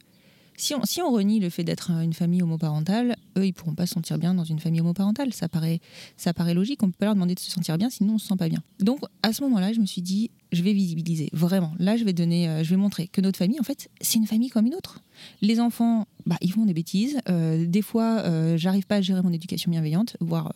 si 0.57 0.75
on, 0.75 0.83
si 0.83 1.01
on 1.01 1.11
renie 1.11 1.39
le 1.39 1.49
fait 1.49 1.63
d'être 1.63 1.89
une 1.89 2.13
famille 2.13 2.43
homoparentale, 2.43 3.15
eux, 3.37 3.47
ils 3.47 3.53
pourront 3.53 3.73
pas 3.73 3.87
se 3.87 3.93
sentir 3.93 4.19
bien 4.19 4.33
dans 4.33 4.43
une 4.43 4.59
famille 4.59 4.81
homoparentale. 4.81 5.33
Ça 5.33 5.49
paraît, 5.49 5.79
ça 6.17 6.33
paraît 6.33 6.53
logique. 6.53 6.83
On 6.83 6.87
peut 6.87 6.97
pas 6.99 7.05
leur 7.05 7.15
demander 7.15 7.33
de 7.33 7.39
se 7.39 7.49
sentir 7.49 7.77
bien, 7.77 7.89
sinon 7.89 8.15
on 8.15 8.17
se 8.17 8.27
sent 8.27 8.35
pas 8.37 8.49
bien. 8.49 8.61
Donc, 8.79 8.99
à 9.23 9.33
ce 9.33 9.41
moment-là, 9.43 9.73
je 9.73 9.79
me 9.79 9.85
suis 9.85 10.01
dit, 10.03 10.29
je 10.51 10.61
vais 10.61 10.73
visibiliser 10.73 11.29
vraiment. 11.33 11.73
Là, 11.79 11.97
je 11.97 12.03
vais 12.03 12.13
donner, 12.13 12.47
euh, 12.47 12.63
je 12.63 12.69
vais 12.69 12.75
montrer 12.75 13.07
que 13.07 13.21
notre 13.21 13.39
famille, 13.39 13.59
en 13.59 13.63
fait, 13.63 13.89
c'est 14.01 14.17
une 14.17 14.27
famille 14.27 14.49
comme 14.49 14.67
une 14.67 14.75
autre. 14.75 15.01
Les 15.41 15.59
enfants, 15.59 16.07
bah, 16.25 16.37
ils 16.41 16.51
font 16.51 16.65
des 16.65 16.73
bêtises. 16.73 17.19
Euh, 17.29 17.65
des 17.65 17.81
fois, 17.81 18.19
euh, 18.19 18.57
j'arrive 18.57 18.85
pas 18.85 18.97
à 18.97 19.01
gérer 19.01 19.21
mon 19.23 19.33
éducation 19.33 19.71
bienveillante, 19.71 20.17
voire 20.19 20.53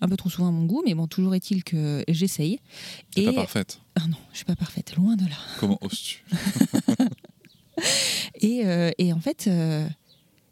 un 0.00 0.08
peu 0.08 0.16
trop 0.16 0.30
souvent 0.30 0.48
à 0.48 0.50
mon 0.50 0.64
goût, 0.64 0.82
mais 0.84 0.94
bon, 0.94 1.06
toujours 1.06 1.34
est-il 1.34 1.64
que 1.64 2.04
j'essaye. 2.08 2.60
Et 3.16 3.24
pas 3.26 3.32
parfaite. 3.32 3.80
Ah 3.94 4.06
non, 4.08 4.16
je 4.32 4.38
suis 4.38 4.44
pas 4.44 4.56
parfaite, 4.56 4.96
loin 4.96 5.16
de 5.16 5.24
là. 5.24 5.36
Comment 5.58 5.78
oses-tu 5.80 6.24
et, 8.40 8.62
euh, 8.64 8.90
et, 8.98 9.12
en 9.12 9.20
fait, 9.20 9.46
euh, 9.48 9.86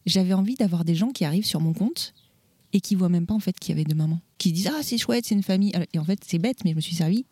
j'avais 0.07 0.35
envie 0.35 0.55
d'avoir 0.55 0.85
des 0.85 0.95
gens 0.95 1.11
qui 1.11 1.25
arrivent 1.25 1.47
sur 1.47 1.61
mon 1.61 1.73
compte 1.73 2.15
et 2.73 2.81
qui 2.81 2.95
voient 2.95 3.09
même 3.09 3.27
pas 3.27 3.35
en 3.35 3.41
fait 3.41 3.59
qu'il 3.59 3.71
y 3.71 3.79
avait 3.79 3.85
deux 3.85 3.95
mamans, 3.95 4.21
qui 4.37 4.51
se 4.51 4.55
disent 4.55 4.71
ah 4.75 4.83
c'est 4.83 4.99
chouette, 4.99 5.25
c'est 5.27 5.35
une 5.35 5.43
famille. 5.43 5.73
Et 5.93 5.99
en 5.99 6.05
fait, 6.05 6.21
c'est 6.27 6.39
bête, 6.39 6.65
mais 6.65 6.73
je 6.73 6.77
me 6.77 6.81
suis 6.81 6.97
servi 6.97 7.25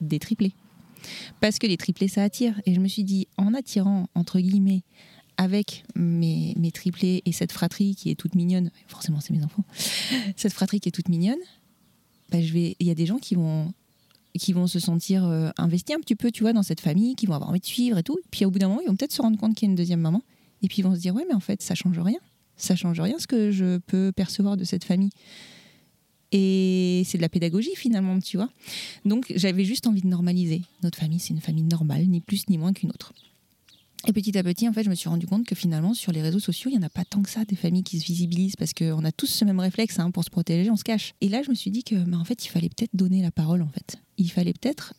des 0.00 0.18
triplés 0.18 0.52
parce 1.40 1.58
que 1.58 1.66
les 1.66 1.76
triplés 1.76 2.08
ça 2.08 2.22
attire. 2.22 2.60
Et 2.66 2.74
je 2.74 2.80
me 2.80 2.88
suis 2.88 3.04
dit 3.04 3.28
en 3.36 3.54
attirant 3.54 4.08
entre 4.14 4.40
guillemets 4.40 4.82
avec 5.36 5.84
mes, 5.94 6.54
triplés 6.72 7.22
et 7.24 7.32
cette 7.32 7.52
fratrie 7.52 7.94
qui 7.94 8.10
est 8.10 8.14
toute 8.14 8.34
mignonne, 8.34 8.70
forcément 8.88 9.20
c'est 9.20 9.32
mes 9.32 9.44
enfants, 9.44 9.64
cette 10.36 10.52
fratrie 10.52 10.80
qui 10.80 10.88
est 10.88 10.92
toute 10.92 11.08
mignonne, 11.08 11.38
bah, 12.30 12.38
il 12.38 12.74
y 12.80 12.90
a 12.90 12.94
des 12.94 13.06
gens 13.06 13.18
qui 13.18 13.34
vont, 13.34 13.72
qui 14.38 14.52
vont 14.52 14.66
se 14.66 14.78
sentir 14.78 15.24
euh, 15.24 15.50
investis 15.58 15.94
un 15.94 16.00
petit 16.00 16.16
peu, 16.16 16.30
tu 16.30 16.42
vois, 16.42 16.52
dans 16.52 16.62
cette 16.62 16.80
famille, 16.80 17.14
qui 17.14 17.26
vont 17.26 17.34
avoir 17.34 17.50
envie 17.50 17.60
de 17.60 17.66
suivre 17.66 17.98
et 17.98 18.02
tout. 18.02 18.18
Et 18.18 18.28
puis 18.30 18.44
au 18.44 18.50
bout 18.50 18.58
d'un 18.58 18.68
moment, 18.68 18.80
ils 18.80 18.88
vont 18.88 18.96
peut-être 18.96 19.12
se 19.12 19.22
rendre 19.22 19.38
compte 19.38 19.54
qu'il 19.54 19.66
y 19.66 19.68
a 19.68 19.70
une 19.70 19.76
deuxième 19.76 20.00
maman, 20.00 20.22
et 20.62 20.68
puis 20.68 20.78
ils 20.78 20.82
vont 20.82 20.94
se 20.94 21.00
dire 21.00 21.14
ouais, 21.14 21.24
mais 21.28 21.34
en 21.34 21.40
fait, 21.40 21.62
ça 21.62 21.74
change 21.74 21.98
rien, 21.98 22.18
ça 22.56 22.76
change 22.76 23.00
rien 23.00 23.18
ce 23.18 23.26
que 23.26 23.50
je 23.50 23.78
peux 23.78 24.12
percevoir 24.12 24.56
de 24.56 24.64
cette 24.64 24.84
famille. 24.84 25.10
Et 26.32 27.04
c'est 27.06 27.16
de 27.16 27.22
la 27.22 27.28
pédagogie 27.28 27.76
finalement, 27.76 28.18
tu 28.18 28.36
vois. 28.36 28.50
Donc 29.04 29.32
j'avais 29.36 29.64
juste 29.64 29.86
envie 29.86 30.02
de 30.02 30.08
normaliser. 30.08 30.62
Notre 30.82 30.98
famille, 30.98 31.20
c'est 31.20 31.32
une 31.32 31.40
famille 31.40 31.62
normale, 31.62 32.06
ni 32.08 32.20
plus 32.20 32.48
ni 32.48 32.58
moins 32.58 32.72
qu'une 32.72 32.90
autre. 32.90 33.12
Et 34.06 34.12
petit 34.12 34.36
à 34.36 34.42
petit, 34.42 34.68
en 34.68 34.72
fait, 34.74 34.84
je 34.84 34.90
me 34.90 34.94
suis 34.94 35.08
rendu 35.08 35.26
compte 35.26 35.46
que 35.46 35.54
finalement, 35.54 35.94
sur 35.94 36.12
les 36.12 36.20
réseaux 36.20 36.38
sociaux, 36.38 36.70
il 36.70 36.76
n'y 36.78 36.84
en 36.84 36.86
a 36.86 36.90
pas 36.90 37.04
tant 37.06 37.22
que 37.22 37.30
ça 37.30 37.44
des 37.46 37.56
familles 37.56 37.84
qui 37.84 37.98
se 37.98 38.04
visibilisent 38.04 38.56
parce 38.56 38.74
qu'on 38.74 39.02
a 39.04 39.12
tous 39.12 39.26
ce 39.26 39.44
même 39.46 39.60
réflexe 39.60 39.98
hein, 39.98 40.10
pour 40.10 40.24
se 40.24 40.30
protéger, 40.30 40.70
on 40.70 40.76
se 40.76 40.84
cache. 40.84 41.14
Et 41.22 41.28
là, 41.30 41.42
je 41.42 41.48
me 41.48 41.54
suis 41.54 41.70
dit 41.70 41.84
que, 41.84 41.94
bah, 41.94 42.18
en 42.18 42.24
fait, 42.24 42.44
il 42.44 42.48
fallait 42.48 42.68
peut-être 42.68 42.94
donner 42.94 43.22
la 43.22 43.30
parole, 43.30 43.62
en 43.62 43.68
fait. 43.68 43.96
Il 44.18 44.30
fallait 44.30 44.52
peut-être 44.52 44.92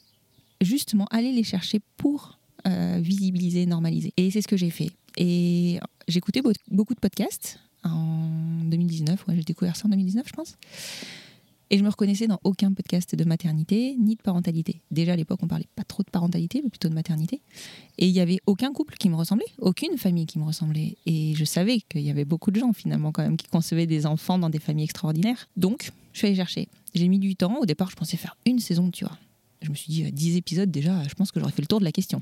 justement 0.61 1.05
aller 1.11 1.31
les 1.31 1.43
chercher 1.43 1.81
pour 1.97 2.39
euh, 2.67 2.99
visibiliser, 2.99 3.67
normaliser. 3.67 4.11
Et 4.17 4.31
c'est 4.31 4.41
ce 4.41 4.47
que 4.47 4.57
j'ai 4.57 4.71
fait. 4.71 4.89
Et 5.17 5.79
j'écoutais 6.07 6.41
beau- 6.41 6.51
beaucoup 6.71 6.95
de 6.95 6.99
podcasts 6.99 7.59
en 7.83 8.27
2019. 8.63 9.27
Ouais, 9.27 9.35
j'ai 9.35 9.43
découvert 9.43 9.75
ça 9.75 9.85
en 9.85 9.89
2019, 9.89 10.25
je 10.27 10.33
pense. 10.33 10.55
Et 11.75 11.77
je 11.77 11.83
me 11.83 11.89
reconnaissais 11.89 12.27
dans 12.27 12.39
aucun 12.45 12.71
podcast 12.71 13.15
de 13.15 13.25
maternité 13.25 13.97
ni 13.99 14.15
de 14.15 14.21
parentalité. 14.21 14.79
Déjà 14.91 15.11
à 15.11 15.15
l'époque, 15.17 15.39
on 15.43 15.47
parlait 15.49 15.67
pas 15.75 15.83
trop 15.83 16.03
de 16.03 16.09
parentalité, 16.09 16.61
mais 16.63 16.69
plutôt 16.69 16.87
de 16.87 16.93
maternité. 16.93 17.41
Et 17.97 18.07
il 18.07 18.13
y 18.13 18.21
avait 18.21 18.39
aucun 18.45 18.71
couple 18.71 18.95
qui 18.95 19.09
me 19.09 19.15
ressemblait, 19.17 19.45
aucune 19.59 19.97
famille 19.97 20.25
qui 20.25 20.39
me 20.39 20.45
ressemblait. 20.45 20.95
Et 21.05 21.33
je 21.35 21.43
savais 21.43 21.81
qu'il 21.81 21.99
y 21.99 22.09
avait 22.09 22.23
beaucoup 22.23 22.49
de 22.49 22.61
gens 22.61 22.71
finalement 22.71 23.11
quand 23.11 23.23
même 23.23 23.35
qui 23.35 23.47
concevaient 23.47 23.87
des 23.87 24.05
enfants 24.05 24.39
dans 24.39 24.49
des 24.49 24.59
familles 24.59 24.85
extraordinaires. 24.85 25.49
Donc, 25.57 25.91
je 26.13 26.19
suis 26.19 26.27
allée 26.27 26.37
chercher. 26.37 26.69
J'ai 26.93 27.09
mis 27.09 27.19
du 27.19 27.35
temps. 27.35 27.57
Au 27.59 27.65
départ, 27.65 27.89
je 27.89 27.97
pensais 27.97 28.15
faire 28.15 28.37
une 28.45 28.59
saison, 28.59 28.89
tu 28.89 29.03
vois. 29.03 29.17
Je 29.61 29.69
me 29.69 29.75
suis 29.75 29.91
dit, 29.91 30.05
euh, 30.05 30.11
10 30.11 30.37
épisodes 30.37 30.71
déjà, 30.71 31.03
je 31.09 31.13
pense 31.13 31.33
que 31.33 31.41
j'aurais 31.41 31.51
fait 31.51 31.61
le 31.61 31.67
tour 31.67 31.79
de 31.79 31.83
la 31.83 31.91
question. 31.91 32.21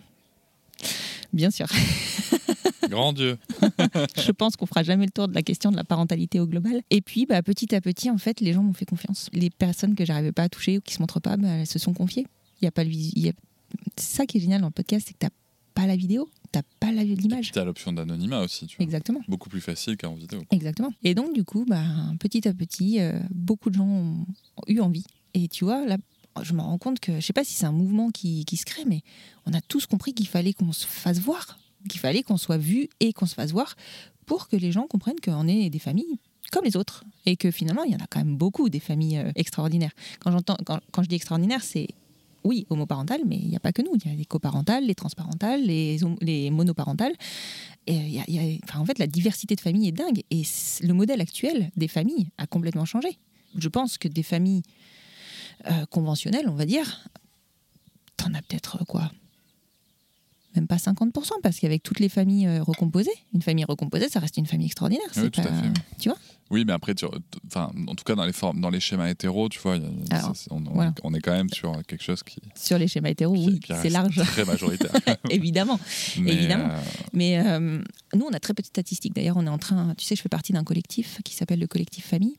Bien 1.32 1.52
sûr. 1.52 1.68
Grand 2.90 3.14
Dieu. 3.14 3.38
je 4.18 4.32
pense 4.32 4.56
qu'on 4.56 4.66
fera 4.66 4.84
jamais 4.84 5.06
le 5.06 5.12
tour 5.12 5.28
de 5.28 5.34
la 5.34 5.42
question 5.42 5.72
de 5.72 5.76
la 5.76 5.84
parentalité 5.84 6.40
au 6.40 6.48
global. 6.48 6.82
Et 6.90 7.02
puis, 7.02 7.26
bah, 7.26 7.42
petit 7.42 7.74
à 7.76 7.82
petit, 7.82 8.10
en 8.10 8.18
fait, 8.18 8.42
les 8.42 8.54
gens 8.54 8.64
m'ont 8.64 8.74
fait 8.74 8.86
confiance. 8.86 9.30
Les 9.34 9.50
personnes 9.50 9.96
que 9.96 10.06
j'arrivais 10.06 10.32
pas 10.32 10.44
à 10.44 10.50
toucher 10.50 10.78
ou 10.78 10.82
qui 10.82 10.94
se 10.94 11.00
montrent 11.00 11.20
pas, 11.20 11.38
bah, 11.38 11.48
elles 11.50 11.68
se 11.68 11.80
sont 11.80 11.94
confiées. 11.94 12.26
Il 12.62 12.66
y 12.66 12.68
a 12.68 12.72
pas 12.72 12.84
le 12.84 12.92
y 12.92 13.30
a- 13.30 13.34
C'est 13.98 14.18
ça 14.18 14.26
qui 14.26 14.38
est 14.38 14.42
génial 14.42 14.62
dans 14.62 14.68
le 14.68 14.72
podcast, 14.74 15.06
c'est 15.08 15.14
que 15.14 15.20
t'as 15.20 15.30
pas 15.74 15.88
la 15.88 15.96
vidéo, 15.96 16.30
t'as 16.52 16.62
pas 16.80 16.92
la- 16.92 17.04
l'image. 17.04 17.52
Tu 17.52 17.58
as 17.60 17.66
l'option 17.66 17.92
d'anonymat 17.92 18.42
aussi, 18.42 18.68
tu 18.68 18.78
vois. 18.78 18.84
Exactement. 18.84 19.22
Beaucoup 19.28 19.50
plus 19.50 19.62
facile 19.62 19.98
qu'en 19.98 20.14
vidéo. 20.14 20.42
Exactement. 20.52 20.92
Et 21.04 21.16
donc, 21.16 21.34
du 21.34 21.44
coup, 21.44 21.66
bah, 21.68 21.84
petit 22.20 22.48
à 22.48 22.54
petit, 22.54 23.00
euh, 23.00 23.20
beaucoup 23.32 23.70
de 23.70 23.76
gens 23.76 23.88
ont, 23.88 24.26
ont 24.58 24.64
eu 24.68 24.80
envie. 24.80 25.04
Et 25.34 25.48
tu 25.48 25.66
vois, 25.66 25.86
là, 25.88 25.98
je 26.44 26.54
me 26.54 26.62
rends 26.62 26.78
compte 26.78 27.00
que, 27.00 27.16
je 27.20 27.26
sais 27.26 27.34
pas 27.34 27.44
si 27.44 27.54
c'est 27.54 27.66
un 27.66 27.72
mouvement 27.72 28.12
qui, 28.12 28.46
qui 28.46 28.56
se 28.58 28.66
crée, 28.66 28.86
mais 28.86 29.02
on 29.48 29.54
a 29.54 29.62
tous 29.62 29.86
compris 29.88 30.14
qu'il 30.14 30.28
fallait 30.28 30.54
qu'on 30.54 30.72
se 30.72 30.86
fasse 30.86 31.20
voir, 31.20 31.58
qu'il 31.90 32.00
fallait 32.00 32.24
qu'on 32.24 32.38
soit 32.38 32.58
vu 32.58 32.90
et 33.00 33.14
qu'on 33.14 33.26
se 33.26 33.36
fasse 33.36 33.52
voir 33.52 33.76
pour 34.26 34.48
que 34.48 34.56
les 34.56 34.72
gens 34.72 34.88
comprennent 34.88 35.20
qu'on 35.24 35.48
est 35.48 35.70
des 35.70 35.80
familles 35.80 36.20
comme 36.52 36.66
les 36.66 36.78
autres. 36.78 37.04
Et 37.26 37.36
que 37.36 37.52
finalement, 37.52 37.84
il 37.84 37.92
y 37.94 37.96
en 37.96 38.00
a 38.00 38.08
quand 38.08 38.20
même 38.20 38.36
beaucoup 38.38 38.70
des 38.70 38.80
familles 38.80 39.18
euh, 39.18 39.32
extraordinaires. 39.36 39.92
Quand, 40.20 40.32
j'entends, 40.32 40.58
quand, 40.66 40.80
quand 40.92 41.02
je 41.04 41.10
dis 41.10 41.16
extraordinaire, 41.16 41.64
c'est 41.64 41.88
oui, 42.44 42.68
homoparental, 42.70 43.22
mais 43.26 43.38
il 43.38 43.48
n'y 43.48 43.56
a 43.56 43.60
pas 43.62 43.72
que 43.72 43.82
nous. 43.82 43.92
Il 43.96 44.12
y 44.12 44.14
a 44.14 44.16
les 44.16 44.26
coparentales, 44.26 44.86
les 44.86 44.96
transparentales, 44.96 45.64
les, 45.64 45.98
les 46.20 46.52
monoparentales. 46.52 47.14
A- 47.90 47.92
enfin, 48.66 48.80
en 48.80 48.86
fait, 48.86 49.00
la 49.00 49.08
diversité 49.08 49.56
de 49.56 49.62
familles 49.62 49.88
est 49.88 49.94
dingue. 49.94 50.24
Et 50.30 50.44
le 50.82 50.94
modèle 50.94 51.22
actuel 51.22 51.72
des 51.78 51.88
familles 51.88 52.28
a 52.38 52.46
complètement 52.46 52.86
changé. 52.86 53.18
Je 53.58 53.70
pense 53.70 53.98
que 53.98 54.10
des 54.10 54.24
familles 54.24 54.64
euh, 55.72 55.86
conventionnelles, 55.86 56.50
on 56.50 56.56
va 56.56 56.66
dire, 56.66 57.08
t'en 58.18 58.34
as 58.34 58.42
peut-être 58.42 58.82
euh, 58.82 58.86
quoi 58.86 59.10
Même 60.56 60.68
pas 60.68 60.76
50%, 60.76 61.12
parce 61.42 61.60
qu'avec 61.60 61.82
toutes 61.82 62.00
les 62.00 62.10
familles 62.10 62.48
euh, 62.48 62.62
recomposées, 62.64 63.12
une 63.34 63.42
famille 63.42 63.66
recomposée, 63.66 64.10
ça 64.10 64.20
reste 64.20 64.38
une 64.38 64.46
famille 64.46 64.68
extraordinaire. 64.68 65.08
Oui, 65.18 65.30
c'est 65.34 65.44
pas-. 65.44 65.50
Tu 66.00 66.10
vois? 66.10 66.18
Oui, 66.54 66.64
mais 66.66 66.74
après, 66.74 66.94
tu- 66.94 67.06
enfin, 67.48 67.72
en 67.88 67.96
tout 67.96 68.04
cas, 68.04 68.14
dans 68.16 68.26
les, 68.26 68.32
formes, 68.32 68.62
dans 68.62 68.70
les 68.70 68.80
schémas 68.80 69.10
hétéros, 69.10 69.50
tu 69.50 69.60
vois, 69.60 69.76
y 69.78 69.84
a- 70.12 70.18
Alors, 70.18 70.34
on, 70.52 70.58
on- 70.68 70.74
voilà. 70.74 70.94
on 71.04 71.14
est 71.16 71.20
quand 71.20 71.32
même 71.32 71.50
sur 71.50 71.72
quelque 71.88 72.04
chose 72.04 72.22
qui, 72.24 72.38
Sur 72.56 72.78
les 72.78 72.88
schémas 72.88 73.10
hétéros, 73.10 73.34
qui- 73.34 73.48
oui, 73.48 73.60
c'est 73.82 73.90
large, 73.90 74.16
très 74.16 74.46
majoritaire. 74.46 74.92
évidemment. 75.32 75.80
Mais, 76.20 76.34
Évidemment. 76.34 76.70
euh, 76.70 76.78
Mais 77.12 77.40
euh, 77.46 77.82
nous, 78.16 78.26
on 78.30 78.34
a 78.34 78.40
très 78.40 78.54
peu 78.54 78.62
de 78.62 78.68
statistiques. 78.68 79.16
D'ailleurs, 79.16 79.38
on 79.38 79.46
est 79.46 79.50
en 79.50 79.58
train, 79.58 79.96
tu 79.98 80.06
sais, 80.06 80.16
je 80.16 80.22
fais 80.22 80.30
partie 80.30 80.54
d'un 80.54 80.64
collectif 80.64 81.20
qui 81.26 81.34
s'appelle 81.34 81.60
le 81.60 81.68
collectif 81.68 82.06
Famille. 82.06 82.38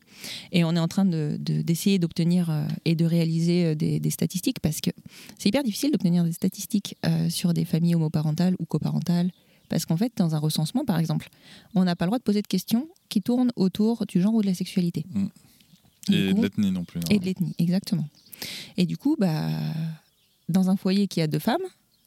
Et 0.53 0.63
on 0.65 0.77
est 0.77 0.79
en 0.79 0.89
train 0.89 1.05
de- 1.05 1.37
de- 1.41 1.63
d'essayer 1.63 1.99
d'obtenir 1.99 2.49
euh, 2.51 2.65
et 2.85 2.95
de 2.95 3.05
réaliser 3.05 3.75
des, 3.75 3.99
des 3.99 4.11
statistiques 4.11 4.61
parce 4.61 4.81
que 4.81 4.91
c'est 5.39 5.49
hyper 5.49 5.65
difficile 5.65 5.91
d'obtenir 5.91 6.23
des 6.25 6.33
statistiques 6.33 6.97
sur 7.31 7.53
des 7.53 7.65
familles 7.65 7.97
homoparentales 7.97 8.55
ou 8.61 8.65
coparentales. 8.65 9.31
Parce 9.71 9.87
qu'en 9.87 9.97
fait, 9.97 10.13
dans 10.19 10.35
un 10.35 10.39
recensement, 10.39 10.85
par 10.85 10.99
exemple, 10.99 11.31
on 11.75 11.85
n'a 11.85 11.97
pas 11.97 12.05
le 12.05 12.11
droit 12.11 12.19
de 12.19 12.23
poser 12.23 12.43
de 12.43 12.47
questions 12.47 12.87
qui 13.15 13.23
tournent 13.23 13.53
autour 13.55 14.07
du 14.07 14.21
genre 14.21 14.35
ou 14.35 14.43
de 14.43 14.47
la 14.49 14.55
sexualité. 14.55 15.05
Mm. 15.15 15.27
Et 16.13 16.31
coup- 16.31 16.39
de 16.39 16.43
l'ethnie 16.43 16.73
non 16.73 16.83
plus. 16.83 16.99
non. 16.99 17.07
et 17.11 17.21
de 17.21 17.25
l'ethnie, 17.25 17.55
exactement. 17.59 18.09
Et 18.77 18.87
du 18.87 18.97
coup, 18.97 19.15
bah, 19.17 19.51
dans 20.49 20.69
un 20.69 20.75
foyer 20.77 21.07
qui 21.07 21.21
a 21.21 21.29
deux 21.29 21.39
femmes, 21.39 21.63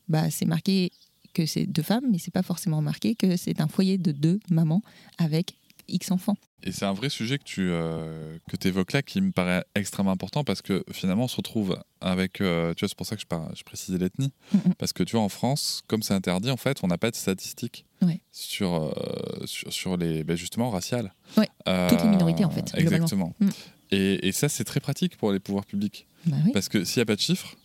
bah, 0.10 0.30
c'est 0.30 0.44
marqué 0.46 0.92
que 1.34 1.46
c'est 1.46 1.66
deux 1.66 1.82
femmes, 1.82 2.04
mais 2.12 2.18
c'est 2.18 2.34
pas 2.34 2.44
forcément 2.44 2.82
marqué 2.82 3.16
que 3.16 3.38
c'est 3.38 3.62
un 3.62 3.70
foyer 3.70 3.98
de 3.98 4.12
deux 4.12 4.42
mamans 4.50 4.84
avec 5.18 5.56
X 5.88 6.12
enfants. 6.12 6.36
Et 6.64 6.72
c'est 6.72 6.86
un 6.86 6.94
vrai 6.94 7.10
sujet 7.10 7.38
que 7.38 7.44
tu 7.44 7.70
euh, 7.70 8.38
que 8.50 8.68
évoques 8.68 8.92
là 8.92 9.02
qui 9.04 9.22
me 9.22 9.32
paraît 9.32 9.64
extrêmement 9.76 10.12
important 10.12 10.44
parce 10.44 10.62
que 10.64 10.84
finalement 10.92 11.26
on 11.26 11.28
se 11.28 11.36
retrouve 11.38 11.80
avec, 12.02 12.42
euh, 12.42 12.74
tu 12.74 12.82
vois, 12.82 12.90
c'est 12.90 12.98
pour 12.98 13.06
ça 13.06 13.16
que 13.16 13.22
je, 13.22 13.28
par- 13.28 13.56
je 13.56 13.64
précisais 13.64 13.98
l'ethnie, 14.00 14.32
Mhm. 14.54 14.74
parce 14.78 14.92
que 14.92 15.04
tu 15.04 15.16
vois 15.16 15.24
en 15.24 15.30
France, 15.30 15.82
comme 15.88 16.02
c'est 16.02 16.14
interdit, 16.16 16.50
en 16.50 16.58
fait, 16.58 16.80
on 16.84 16.88
n'a 16.88 16.98
pas 16.98 17.12
de 17.12 17.16
statistiques 17.16 17.86
Ouais. 18.02 18.22
sur, 18.32 18.74
euh, 18.74 19.46
sur, 19.46 19.72
sur 19.72 19.98
les, 19.98 20.24
ben, 20.24 20.36
justement, 20.36 20.70
raciales. 20.72 21.14
Ouais, 21.38 21.48
toutes 21.90 22.02
les 22.04 22.10
minorités, 22.10 22.44
en 22.46 22.50
fait. 22.52 22.72
Exactement. 22.76 23.34
Mhm. 23.40 23.50
Et, 23.92 24.28
et 24.28 24.32
ça, 24.32 24.50
c'est 24.50 24.64
très 24.64 24.80
pratique 24.80 25.16
pour 25.18 25.32
les 25.32 25.40
pouvoirs 25.40 25.66
publics. 25.66 26.08
Bah 26.26 26.36
oui. 26.44 26.52
Parce 26.54 26.70
que 26.70 26.84
s'il 26.84 27.00
n'y 27.00 27.04
a 27.04 27.06
pas 27.06 27.16
de 27.16 27.22
chiffres, 27.22 27.56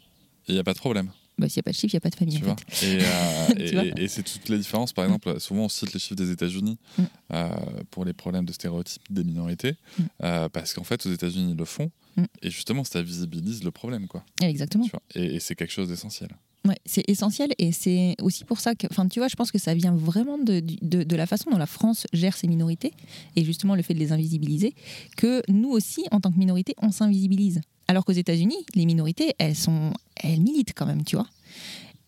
il 0.49 0.55
n'y 0.55 0.61
a 0.61 0.65
pas 0.65 0.75
de 0.75 0.79
problème. 0.79 1.11
Bah, 1.39 1.49
s'il 1.49 1.59
n'y 1.59 1.61
a 1.61 1.63
pas 1.65 1.71
de 1.71 1.77
chiffre, 1.77 1.95
il 1.95 1.97
n'y 1.97 1.99
a 1.99 2.01
pas 2.01 2.11
de 2.11 2.15
famille. 2.15 2.37
Tu 2.39 2.43
en 2.43 2.47
vois 2.47 2.57
fait. 2.69 2.87
et, 2.87 3.01
euh, 3.77 3.93
et- 3.97 4.05
et 4.05 4.09
c'est 4.09 4.23
toute 4.23 4.49
la 4.49 4.59
différence. 4.59 4.93
Par 4.93 5.05
exemple, 5.05 5.41
souvent 5.41 5.65
on 5.65 5.69
cite 5.69 5.93
les 5.95 5.99
chiffres 6.01 6.15
des 6.15 6.31
États-Unis 6.31 6.79
Mm. 6.99 7.03
euh, 7.33 7.49
pour 7.91 8.05
les 8.05 8.13
problèmes 8.13 8.45
de 8.45 8.53
stéréotypes 8.53 9.03
des 9.11 9.25
minorités, 9.25 9.77
Mm. 9.99 10.03
euh, 10.25 10.49
parce 10.49 10.73
qu'en 10.75 10.85
fait, 10.85 11.05
aux 11.07 11.13
États-Unis, 11.13 11.53
ils 11.53 11.57
le 11.57 11.65
font. 11.65 11.91
Mm. 12.17 12.25
Et 12.43 12.51
justement, 12.51 12.85
ça 12.85 13.03
visibilise 13.03 13.65
le 13.65 13.71
problème. 13.71 14.07
Quoi, 14.09 14.25
Exactement. 14.43 14.87
et, 15.15 15.37
et 15.37 15.41
c'est 15.41 15.55
quelque 15.55 15.73
chose 15.73 15.89
d'essentiel. 15.89 16.29
Ouais, 16.65 16.77
c'est 16.87 17.03
essentiel 17.09 17.51
et 17.59 17.73
c'est 17.73 18.15
aussi 18.21 18.45
pour 18.45 18.61
ça 18.61 18.77
que, 18.77 18.87
enfin, 18.89 19.09
tu 19.09 19.19
vois, 19.19 19.27
je 19.27 19.35
pense 19.35 19.51
que 19.51 19.59
ça 19.59 19.75
vient 19.75 19.97
vraiment 19.97 20.39
de, 20.39 20.61
de, 20.61 21.03
de 21.03 21.17
la 21.17 21.27
façon 21.27 21.51
dont 21.51 21.59
la 21.59 21.67
France 21.67 22.07
gère 22.13 22.37
ses 22.37 22.47
minorités 22.47 22.93
et 23.35 23.45
justement 23.45 23.75
le 23.75 23.83
fait 23.83 23.95
de 23.95 23.99
les 23.99 24.13
invisibiliser, 24.13 24.73
que 25.17 25.43
nous 25.49 25.71
aussi, 25.71 26.05
en 26.13 26.21
tant 26.21 26.31
que 26.31 26.39
minorité, 26.39 26.77
on 26.81 26.93
s'invisibilise. 26.93 27.61
Alors 27.93 28.07
qu'aux 28.07 28.13
États-Unis, 28.13 28.57
les 28.75 28.87
minorités, 28.87 29.35
elles 29.37 29.55
sont, 29.55 29.93
elles 30.17 30.41
militent 30.41 30.73
quand 30.75 30.87
même, 30.87 31.05
tu 31.05 31.17
vois. 31.17 31.29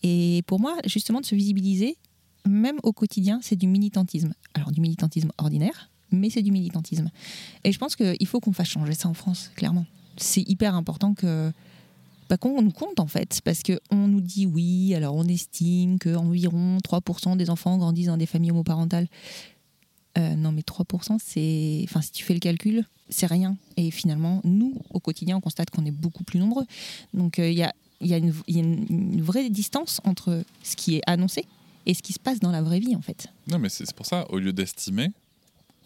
Et 0.03 0.43
pour 0.47 0.59
moi, 0.59 0.79
justement, 0.87 1.21
de 1.21 1.27
se 1.27 1.35
visibiliser, 1.35 1.99
même 2.49 2.79
au 2.85 2.95
quotidien, 2.95 3.41
c'est 3.43 3.55
du 3.55 3.67
militantisme. 3.67 4.33
Alors 4.55 4.73
du 4.73 4.81
militantisme 4.81 5.31
ordinaire, 5.37 5.91
mais 6.11 6.31
c'est 6.31 6.41
du 6.41 6.53
militantisme. 6.53 7.11
Et 7.65 7.73
je 7.73 7.79
pense 7.79 7.97
qu'il 7.97 8.27
faut 8.27 8.41
qu'on 8.41 8.55
fasse 8.55 8.69
changer 8.69 8.95
ça 8.95 9.11
en 9.11 9.13
France, 9.15 9.51
clairement. 9.57 9.85
C'est 10.17 10.41
hyper 10.49 10.75
important 10.75 11.13
que 11.13 11.53
bah, 12.31 12.39
qu'on 12.39 12.63
nous 12.63 12.73
compte 12.73 12.99
en 12.99 13.07
fait, 13.07 13.43
parce 13.45 13.61
qu'on 13.63 14.09
nous 14.09 14.23
dit 14.23 14.47
oui, 14.47 14.95
alors 14.95 15.15
on 15.15 15.25
estime 15.25 15.99
qu'environ 15.99 16.79
3% 16.79 17.37
des 17.37 17.51
enfants 17.51 17.77
grandissent 17.77 18.07
dans 18.07 18.17
des 18.17 18.25
familles 18.25 18.53
homoparentales. 18.53 19.09
Euh, 20.17 20.35
non 20.37 20.53
mais 20.53 20.61
3%, 20.63 21.19
c'est... 21.23 21.81
Enfin 21.85 22.01
si 22.01 22.13
tu 22.13 22.25
fais 22.25 22.35
le 22.35 22.41
calcul, 22.41 22.85
c'est 23.09 23.27
rien. 23.27 23.57
Et 23.77 23.91
finalement, 23.91 24.41
nous, 24.45 24.75
au 24.91 25.01
quotidien, 25.01 25.37
on 25.37 25.41
constate 25.41 25.71
qu'on 25.71 25.85
est 25.85 25.91
beaucoup 25.91 26.23
plus 26.25 26.39
nombreux. 26.39 26.65
Donc 27.13 27.39
euh, 27.39 27.51
il 27.51 27.59
y, 27.59 27.63
a, 27.65 27.73
il 28.01 28.07
y 28.09 28.15
a, 28.15 28.19
une, 28.19 28.33
il 28.47 28.57
y 28.57 28.61
a 28.61 28.63
une- 28.63 28.87
une 29.15 29.23
vraie 29.23 29.51
distance 29.51 30.01
entre 30.05 30.45
ce 30.63 30.77
qui 30.77 30.97
est 30.97 31.03
annoncé 31.07 31.45
et 31.87 31.95
ce 31.95 32.03
qui 32.03 32.13
se 32.13 32.21
passe 32.21 32.39
dans 32.41 32.53
la 32.53 32.63
vraie 32.63 32.79
vie 32.81 32.95
en 32.95 33.03
fait. 33.03 33.27
Non, 33.49 33.59
mais 33.59 33.69
c'est 33.69 33.85
c'est 33.87 33.95
pour 33.97 34.07
ça, 34.07 34.25
au 34.31 34.39
lieu 34.39 34.53
d'estimer, 34.53 35.09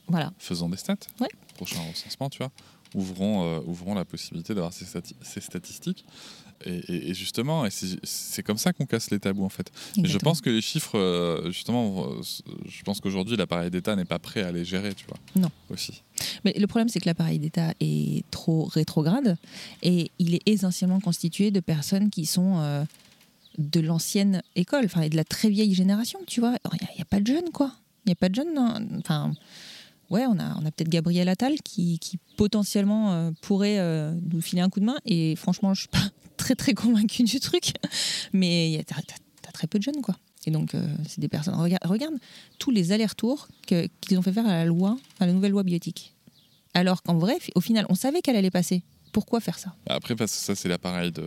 Voilà. 0.08 0.32
faisons 0.38 0.68
des 0.68 0.76
stats. 0.76 0.96
Ouais. 1.20 1.28
Prochain 1.54 1.80
recensement, 1.90 2.28
tu 2.28 2.38
vois. 2.38 2.52
Ouvrons, 2.94 3.44
euh, 3.44 3.60
ouvrons 3.66 3.94
la 3.94 4.04
possibilité 4.04 4.54
d'avoir 4.54 4.72
ces, 4.72 4.84
stati- 4.84 5.16
ces 5.22 5.40
statistiques. 5.40 6.04
Et, 6.64 7.14
justement, 7.14 7.66
et 7.66 7.70
c'est 7.70 8.42
comme 8.42 8.58
ça 8.58 8.72
qu'on 8.72 8.86
casse 8.86 9.10
les 9.10 9.20
tabous 9.20 9.44
en 9.44 9.48
fait. 9.48 9.70
Je 10.02 10.18
pense 10.18 10.40
que 10.40 10.50
les 10.50 10.60
chiffres, 10.60 10.98
euh, 10.98 11.50
justement, 11.50 12.08
je 12.66 12.82
pense 12.82 13.00
qu'aujourd'hui 13.00 13.36
l'appareil 13.36 13.70
d'État 13.70 13.94
n'est 13.94 14.04
pas 14.04 14.18
prêt 14.18 14.42
à 14.42 14.50
les 14.50 14.64
gérer, 14.64 14.94
tu 14.94 15.06
vois. 15.06 15.18
Non. 15.36 15.50
Aussi. 15.70 16.02
Mais 16.44 16.52
le 16.58 16.66
problème, 16.66 16.88
c'est 16.88 17.00
que 17.00 17.06
l'appareil 17.06 17.38
d'État 17.38 17.74
est 17.80 18.28
trop 18.30 18.64
rétrograde 18.64 19.36
et 19.82 20.10
il 20.18 20.34
est 20.34 20.42
essentiellement 20.46 21.00
constitué 21.00 21.50
de 21.50 21.60
personnes 21.60 22.10
qui 22.10 22.26
sont 22.26 22.58
euh, 22.58 22.84
de 23.58 23.80
l'ancienne 23.80 24.42
école, 24.56 24.86
enfin, 24.86 25.02
et 25.02 25.10
de 25.10 25.16
la 25.16 25.24
très 25.24 25.50
vieille 25.50 25.74
génération, 25.74 26.20
tu 26.26 26.40
vois. 26.40 26.56
Il 26.72 26.88
n'y 26.96 27.02
a, 27.02 27.04
pas 27.04 27.20
de 27.20 27.26
jeunes, 27.26 27.50
quoi. 27.52 27.72
Il 28.06 28.10
n'y 28.10 28.12
a 28.12 28.16
pas 28.16 28.28
de 28.28 28.34
jeunes. 28.34 28.58
Enfin, 28.98 29.32
ouais, 30.10 30.26
on 30.26 30.38
a, 30.38 30.56
on 30.60 30.66
a 30.66 30.70
peut-être 30.70 30.88
Gabriel 30.88 31.28
Attal 31.28 31.60
qui, 31.62 31.98
qui 31.98 32.18
potentiellement 32.36 33.12
euh, 33.12 33.30
pourrait 33.42 33.78
euh, 33.78 34.14
nous 34.30 34.40
filer 34.40 34.62
un 34.62 34.70
coup 34.70 34.80
de 34.80 34.84
main. 34.84 34.96
Et 35.04 35.36
franchement, 35.36 35.74
je 35.74 35.80
suis 35.80 35.88
pas 35.88 36.08
très, 36.54 36.72
très 36.72 36.74
convaincue 36.74 37.24
du 37.24 37.40
truc. 37.40 37.72
Mais 38.32 38.68
il 38.70 38.74
y 38.74 38.78
a- 38.78 38.84
t'as 38.84 38.96
t'as 39.42 39.52
très 39.52 39.66
peu 39.66 39.78
de 39.78 39.82
jeunes, 39.84 40.02
quoi. 40.02 40.16
Et 40.46 40.50
donc, 40.50 40.74
euh, 40.74 40.86
c'est 41.08 41.20
des 41.20 41.28
personnes. 41.28 41.54
Regarde, 41.54 41.84
regarde 41.84 42.14
tous 42.58 42.70
les 42.70 42.92
allers-retours 42.92 43.48
qu'ils 43.66 44.18
ont 44.18 44.22
fait 44.22 44.32
faire 44.32 44.46
à 44.46 44.52
la 44.52 44.64
loi, 44.64 44.96
à 45.20 45.26
la 45.26 45.32
nouvelle 45.32 45.52
loi 45.52 45.62
biotique. 45.62 46.14
Alors 46.74 47.02
qu'en 47.02 47.18
vrai, 47.18 47.36
au 47.54 47.60
final, 47.60 47.86
on 47.88 47.94
savait 47.94 48.20
qu'elle 48.22 48.36
allait 48.36 48.50
passer. 48.50 48.82
Pourquoi 49.12 49.40
faire 49.40 49.58
ça? 49.58 49.74
Après, 49.88 50.14
parce 50.14 50.32
que 50.32 50.38
ça, 50.38 50.54
c'est 50.54 50.68
l'appareil 50.68 51.10
de. 51.12 51.24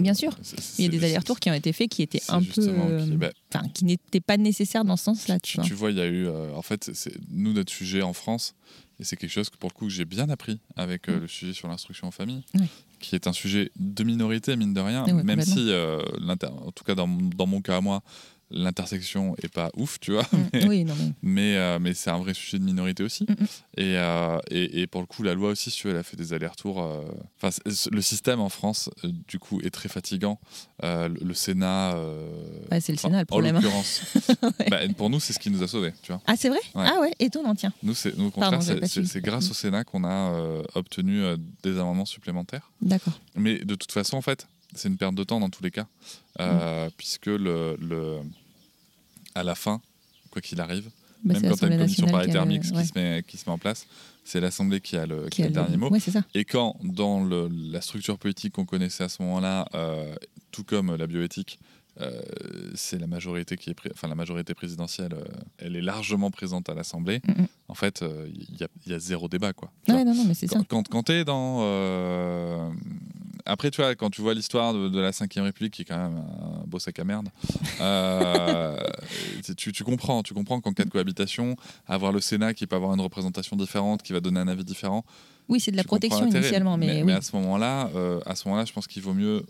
Bien 0.00 0.14
sûr. 0.14 0.36
Il 0.78 0.84
y 0.84 0.88
a 0.88 0.90
des 0.90 1.04
allers-retours 1.04 1.38
qui 1.38 1.50
ont 1.50 1.54
été 1.54 1.72
faits 1.72 1.90
qui 1.90 2.02
étaient 2.02 2.22
un 2.28 2.42
peu. 2.42 2.66
euh, 2.66 3.04
qui- 3.04 3.16
bah, 3.16 3.30
Enfin, 3.54 3.68
qui 3.68 3.84
n'étaient 3.84 4.20
pas 4.22 4.36
nécessaires 4.38 4.84
dans 4.84 4.96
ce 4.96 5.04
sens-là, 5.04 5.38
tu 5.38 5.58
tu, 5.60 5.74
vois. 5.74 5.90
il 5.90 5.98
y 5.98 6.00
a 6.00 6.06
eu. 6.06 6.26
euh, 6.26 6.54
en 6.54 6.62
fait, 6.62 6.90
c'est 6.94 7.12
nous, 7.30 7.52
notre 7.52 7.72
sujet 7.72 8.00
en 8.02 8.14
France, 8.14 8.54
et 8.98 9.04
c'est 9.04 9.16
quelque 9.16 9.30
chose 9.32 9.50
que 9.50 9.56
pour 9.58 9.68
le 9.70 9.74
coup, 9.74 9.84
que 9.86 9.92
j'ai 9.92 10.06
bien 10.06 10.28
appris 10.30 10.60
avec 10.76 11.08
euh, 11.08 11.18
Mm. 11.18 11.20
le 11.20 11.28
sujet 11.28 11.52
sur 11.52 11.68
l'instruction 11.68 12.08
en 12.08 12.10
famille, 12.10 12.42
Ouais. 12.54 12.66
Qui 13.00 13.14
est 13.16 13.26
un 13.26 13.32
sujet 13.32 13.72
de 13.76 14.04
minorité, 14.04 14.54
mine 14.56 14.74
de 14.74 14.80
rien, 14.80 15.04
même 15.24 15.40
si, 15.42 15.70
euh, 15.72 16.00
en 16.44 16.70
tout 16.72 16.84
cas 16.84 16.94
dans, 16.94 17.08
dans 17.08 17.46
mon 17.46 17.60
cas 17.60 17.78
à 17.78 17.80
moi, 17.80 18.02
l'intersection 18.50 19.34
est 19.42 19.48
pas 19.52 19.70
ouf, 19.76 19.98
tu 20.00 20.12
vois. 20.12 20.22
Mm. 20.32 20.36
Mais, 20.52 20.66
Oui, 20.68 20.84
non, 20.84 20.94
mais. 20.98 21.12
mais, 21.22 21.56
euh, 21.56 21.78
mais 21.80 21.94
c'est 21.94 22.10
un 22.10 22.18
vrai 22.18 22.34
sujet 22.34 22.58
de 22.58 22.64
minorité 22.64 23.02
aussi. 23.02 23.24
Mm, 23.24 23.32
mm. 23.32 23.46
Et, 23.78 23.96
euh, 23.96 24.38
et, 24.50 24.80
et 24.82 24.86
pour 24.86 25.00
le 25.00 25.06
coup, 25.06 25.22
la 25.22 25.34
loi 25.34 25.50
aussi, 25.50 25.74
elle 25.84 25.96
a 25.96 26.02
fait 26.02 26.16
des 26.16 26.32
allers-retours. 26.32 26.82
euh, 26.82 27.02
Enfin, 27.42 27.56
le 27.90 28.00
système 28.00 28.40
en 28.40 28.48
France, 28.48 28.90
du 29.04 29.38
coup, 29.38 29.60
est 29.62 29.70
très 29.70 29.88
fatigant. 29.88 30.38
Euh, 30.84 31.08
le, 31.08 31.18
le 31.24 31.34
Sénat. 31.34 31.94
Ouais, 32.70 32.80
c'est 32.80 32.92
le 32.92 32.98
Sénat 32.98 33.20
le 33.20 33.24
problème. 33.26 33.56
En 33.56 33.60
l'occurrence. 33.60 34.02
Ouais. 34.42 34.68
bah, 34.70 34.78
pour 34.96 35.10
nous, 35.10 35.20
c'est 35.20 35.32
ce 35.32 35.38
qui 35.38 35.50
nous 35.50 35.62
a 35.62 35.68
sauvés, 35.68 35.92
tu 36.02 36.12
vois. 36.12 36.20
Ah, 36.26 36.34
c'est 36.36 36.48
vrai? 36.48 36.58
Ouais. 36.74 36.84
Ah 36.86 37.00
ouais, 37.00 37.12
étonnant, 37.18 37.54
tiens. 37.54 37.72
Nous, 37.82 37.94
c'est, 37.94 38.18
au 38.18 38.30
contraire, 38.30 38.62
c'est, 38.62 39.20
grâce 39.20 39.50
au 39.50 39.54
Sénat 39.54 39.84
qu'on 39.84 40.04
a 40.04 40.62
obtenu 40.74 41.22
des 41.62 41.78
amendements 41.78 42.04
supplémentaires. 42.06 42.70
D'accord. 42.80 43.18
Mais 43.36 43.58
de 43.58 43.74
toute 43.74 43.92
façon, 43.92 44.16
en 44.16 44.22
fait, 44.22 44.46
c'est 44.74 44.88
une 44.88 44.96
perte 44.96 45.14
de 45.14 45.24
temps 45.24 45.40
dans 45.40 45.50
tous 45.50 45.62
les 45.62 45.70
cas, 45.70 45.86
puisque 46.96 47.26
le, 47.26 47.76
le, 47.80 48.18
à 49.34 49.42
la 49.42 49.54
fin, 49.54 49.80
quoi 50.30 50.40
qu'il 50.42 50.60
arrive, 50.60 50.90
Bah, 51.24 51.34
même 51.34 51.50
quand 51.50 51.56
tu 51.56 51.64
as 51.64 51.68
une 51.68 51.78
commission 51.78 52.06
nationale 52.06 52.60
qui 52.60 52.70
ouais, 52.72 52.82
qui, 52.82 52.88
se 52.88 52.98
met, 52.98 53.22
qui 53.26 53.36
se 53.36 53.44
met 53.46 53.52
en 53.52 53.58
place, 53.58 53.86
c'est 54.24 54.40
l'Assemblée 54.40 54.80
qui 54.80 54.96
a 54.96 55.06
le, 55.06 55.28
qui 55.28 55.42
a 55.42 55.48
dernier 55.48 55.76
mot. 55.76 55.90
Ouais. 55.90 55.98
Et 56.34 56.44
quand, 56.44 56.76
dans 56.82 57.22
le- 57.24 57.48
la 57.50 57.80
structure 57.80 58.18
politique 58.18 58.54
qu'on 58.54 58.64
connaissait 58.66 59.04
à 59.04 59.08
ce 59.08 59.22
moment-là, 59.22 59.66
euh, 59.74 60.14
tout 60.50 60.64
comme 60.64 60.94
la 60.96 61.06
bioéthique, 61.06 61.58
euh, 62.00 62.20
c'est 62.74 62.98
la 62.98 63.06
majorité 63.06 63.56
qui 63.56 63.70
est, 63.70 63.76
enfin 63.92 64.08
la 64.08 64.14
majorité 64.14 64.54
présidentielle, 64.54 65.12
euh, 65.14 65.24
elle 65.58 65.76
est 65.76 65.80
largement 65.82 66.30
présente 66.30 66.68
à 66.68 66.74
l'Assemblée. 66.74 67.20
Mm, 67.26 67.42
mm. 67.42 67.46
En 67.68 67.74
fait, 67.74 68.02
euh, 68.02 68.28
il 68.32 68.56
y, 68.60 68.64
a- 68.64 68.68
il 68.86 68.92
y 68.92 68.94
a 68.94 68.98
zéro 68.98 69.28
débat, 69.28 69.52
quoi. 69.52 69.70
Ouais, 69.88 70.04
non, 70.04 70.14
non, 70.14 70.24
mais 70.26 70.34
c'est 70.34 70.46
ça. 70.48 70.60
quand, 70.68 70.88
quand, 70.88 71.02
t'es 71.04 71.24
dans. 71.24 71.60
Après, 73.46 73.70
tu 73.70 73.80
vois, 73.80 73.94
quand 73.94 74.10
tu 74.10 74.20
vois 74.20 74.34
l'histoire 74.34 74.74
de, 74.74 74.88
de 74.88 75.00
la 75.00 75.10
Ve 75.10 75.16
République, 75.42 75.72
qui 75.74 75.82
est 75.82 75.84
quand 75.84 75.96
même 75.96 76.18
un 76.18 76.64
beau 76.66 76.78
sac 76.78 76.98
à 76.98 77.04
merde, 77.04 77.28
euh, 77.80 78.76
tu, 79.56 79.72
tu 79.72 79.82
comprends, 79.84 80.22
tu 80.22 80.34
comprends 80.34 80.60
qu'en 80.60 80.72
cas 80.72 80.84
de 80.84 80.90
cohabitation, 80.90 81.56
avoir 81.86 82.12
le 82.12 82.20
Sénat 82.20 82.54
qui 82.54 82.66
peut 82.66 82.76
avoir 82.76 82.94
une 82.94 83.00
représentation 83.00 83.56
différente, 83.56 84.02
qui 84.02 84.12
va 84.12 84.20
donner 84.20 84.40
un 84.40 84.48
avis 84.48 84.64
différent, 84.64 85.04
Oui, 85.48 85.58
c'est 85.60 85.70
de 85.70 85.76
la 85.76 85.84
protection 85.84 86.26
initialement, 86.26 86.76
mais, 86.76 87.02
oui. 87.02 87.12
à 87.12 87.20
ce 87.22 87.34
moment-là, 87.36 87.90
euh, 87.96 88.20
à 88.26 88.34
ce 88.36 88.46
moment-là, 88.48 88.64
je 88.66 88.72
pense 88.72 88.86
qu'il 88.86 89.02
vaut 89.02 89.14
mieux 89.14 89.44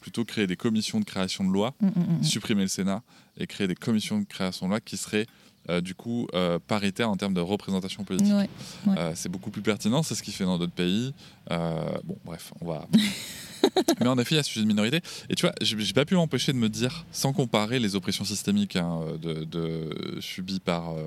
plutôt 0.00 0.24
créer 0.24 0.46
des 0.46 0.56
commissions 0.56 1.00
de 1.00 1.04
création 1.04 1.44
de 1.44 1.50
loi, 1.50 1.74
Mm, 1.80 1.86
mm, 1.86 2.18
mm. 2.18 2.22
supprimer 2.22 2.62
le 2.62 2.68
Sénat 2.68 3.02
et 3.38 3.46
créer 3.46 3.66
des 3.66 3.74
commissions 3.74 4.18
de 4.20 4.24
création 4.24 4.66
de 4.66 4.70
loi 4.70 4.80
qui 4.80 4.96
seraient 4.96 5.26
euh, 5.68 5.80
du 5.80 5.94
coup 5.96 6.28
euh, 6.32 6.58
paritaires 6.64 7.10
en 7.10 7.16
termes 7.16 7.34
de 7.34 7.40
représentation 7.40 8.04
politique. 8.04 8.32
Ouais. 8.32 8.48
Ouais. 8.86 8.98
Euh, 8.98 9.12
c'est 9.16 9.28
beaucoup 9.28 9.50
plus 9.50 9.62
pertinent, 9.62 10.02
c'est 10.04 10.14
ce 10.14 10.22
qui 10.22 10.30
fait 10.30 10.44
dans 10.44 10.58
d'autres 10.58 10.72
pays. 10.72 11.12
Bon, 11.50 12.18
bref, 12.24 12.52
on 12.60 12.66
va. 12.66 12.86
Mais 14.00 14.06
en 14.08 14.18
effet, 14.18 14.34
il 14.34 14.38
y 14.38 14.40
a 14.40 14.42
ce 14.42 14.50
sujet 14.50 14.62
de 14.62 14.68
minorité. 14.68 15.00
Et 15.30 15.34
tu 15.34 15.42
vois, 15.46 15.54
j'ai 15.60 15.92
pas 15.92 16.04
pu 16.04 16.14
m'empêcher 16.14 16.52
de 16.52 16.58
me 16.58 16.68
dire, 16.68 17.04
sans 17.12 17.32
comparer 17.32 17.78
les 17.78 17.94
oppressions 17.96 18.24
systémiques 18.24 18.76
hein, 18.76 19.00
de, 19.20 19.44
de- 19.44 20.18
subies 20.20 20.60
par, 20.60 20.90
euh, 20.92 21.02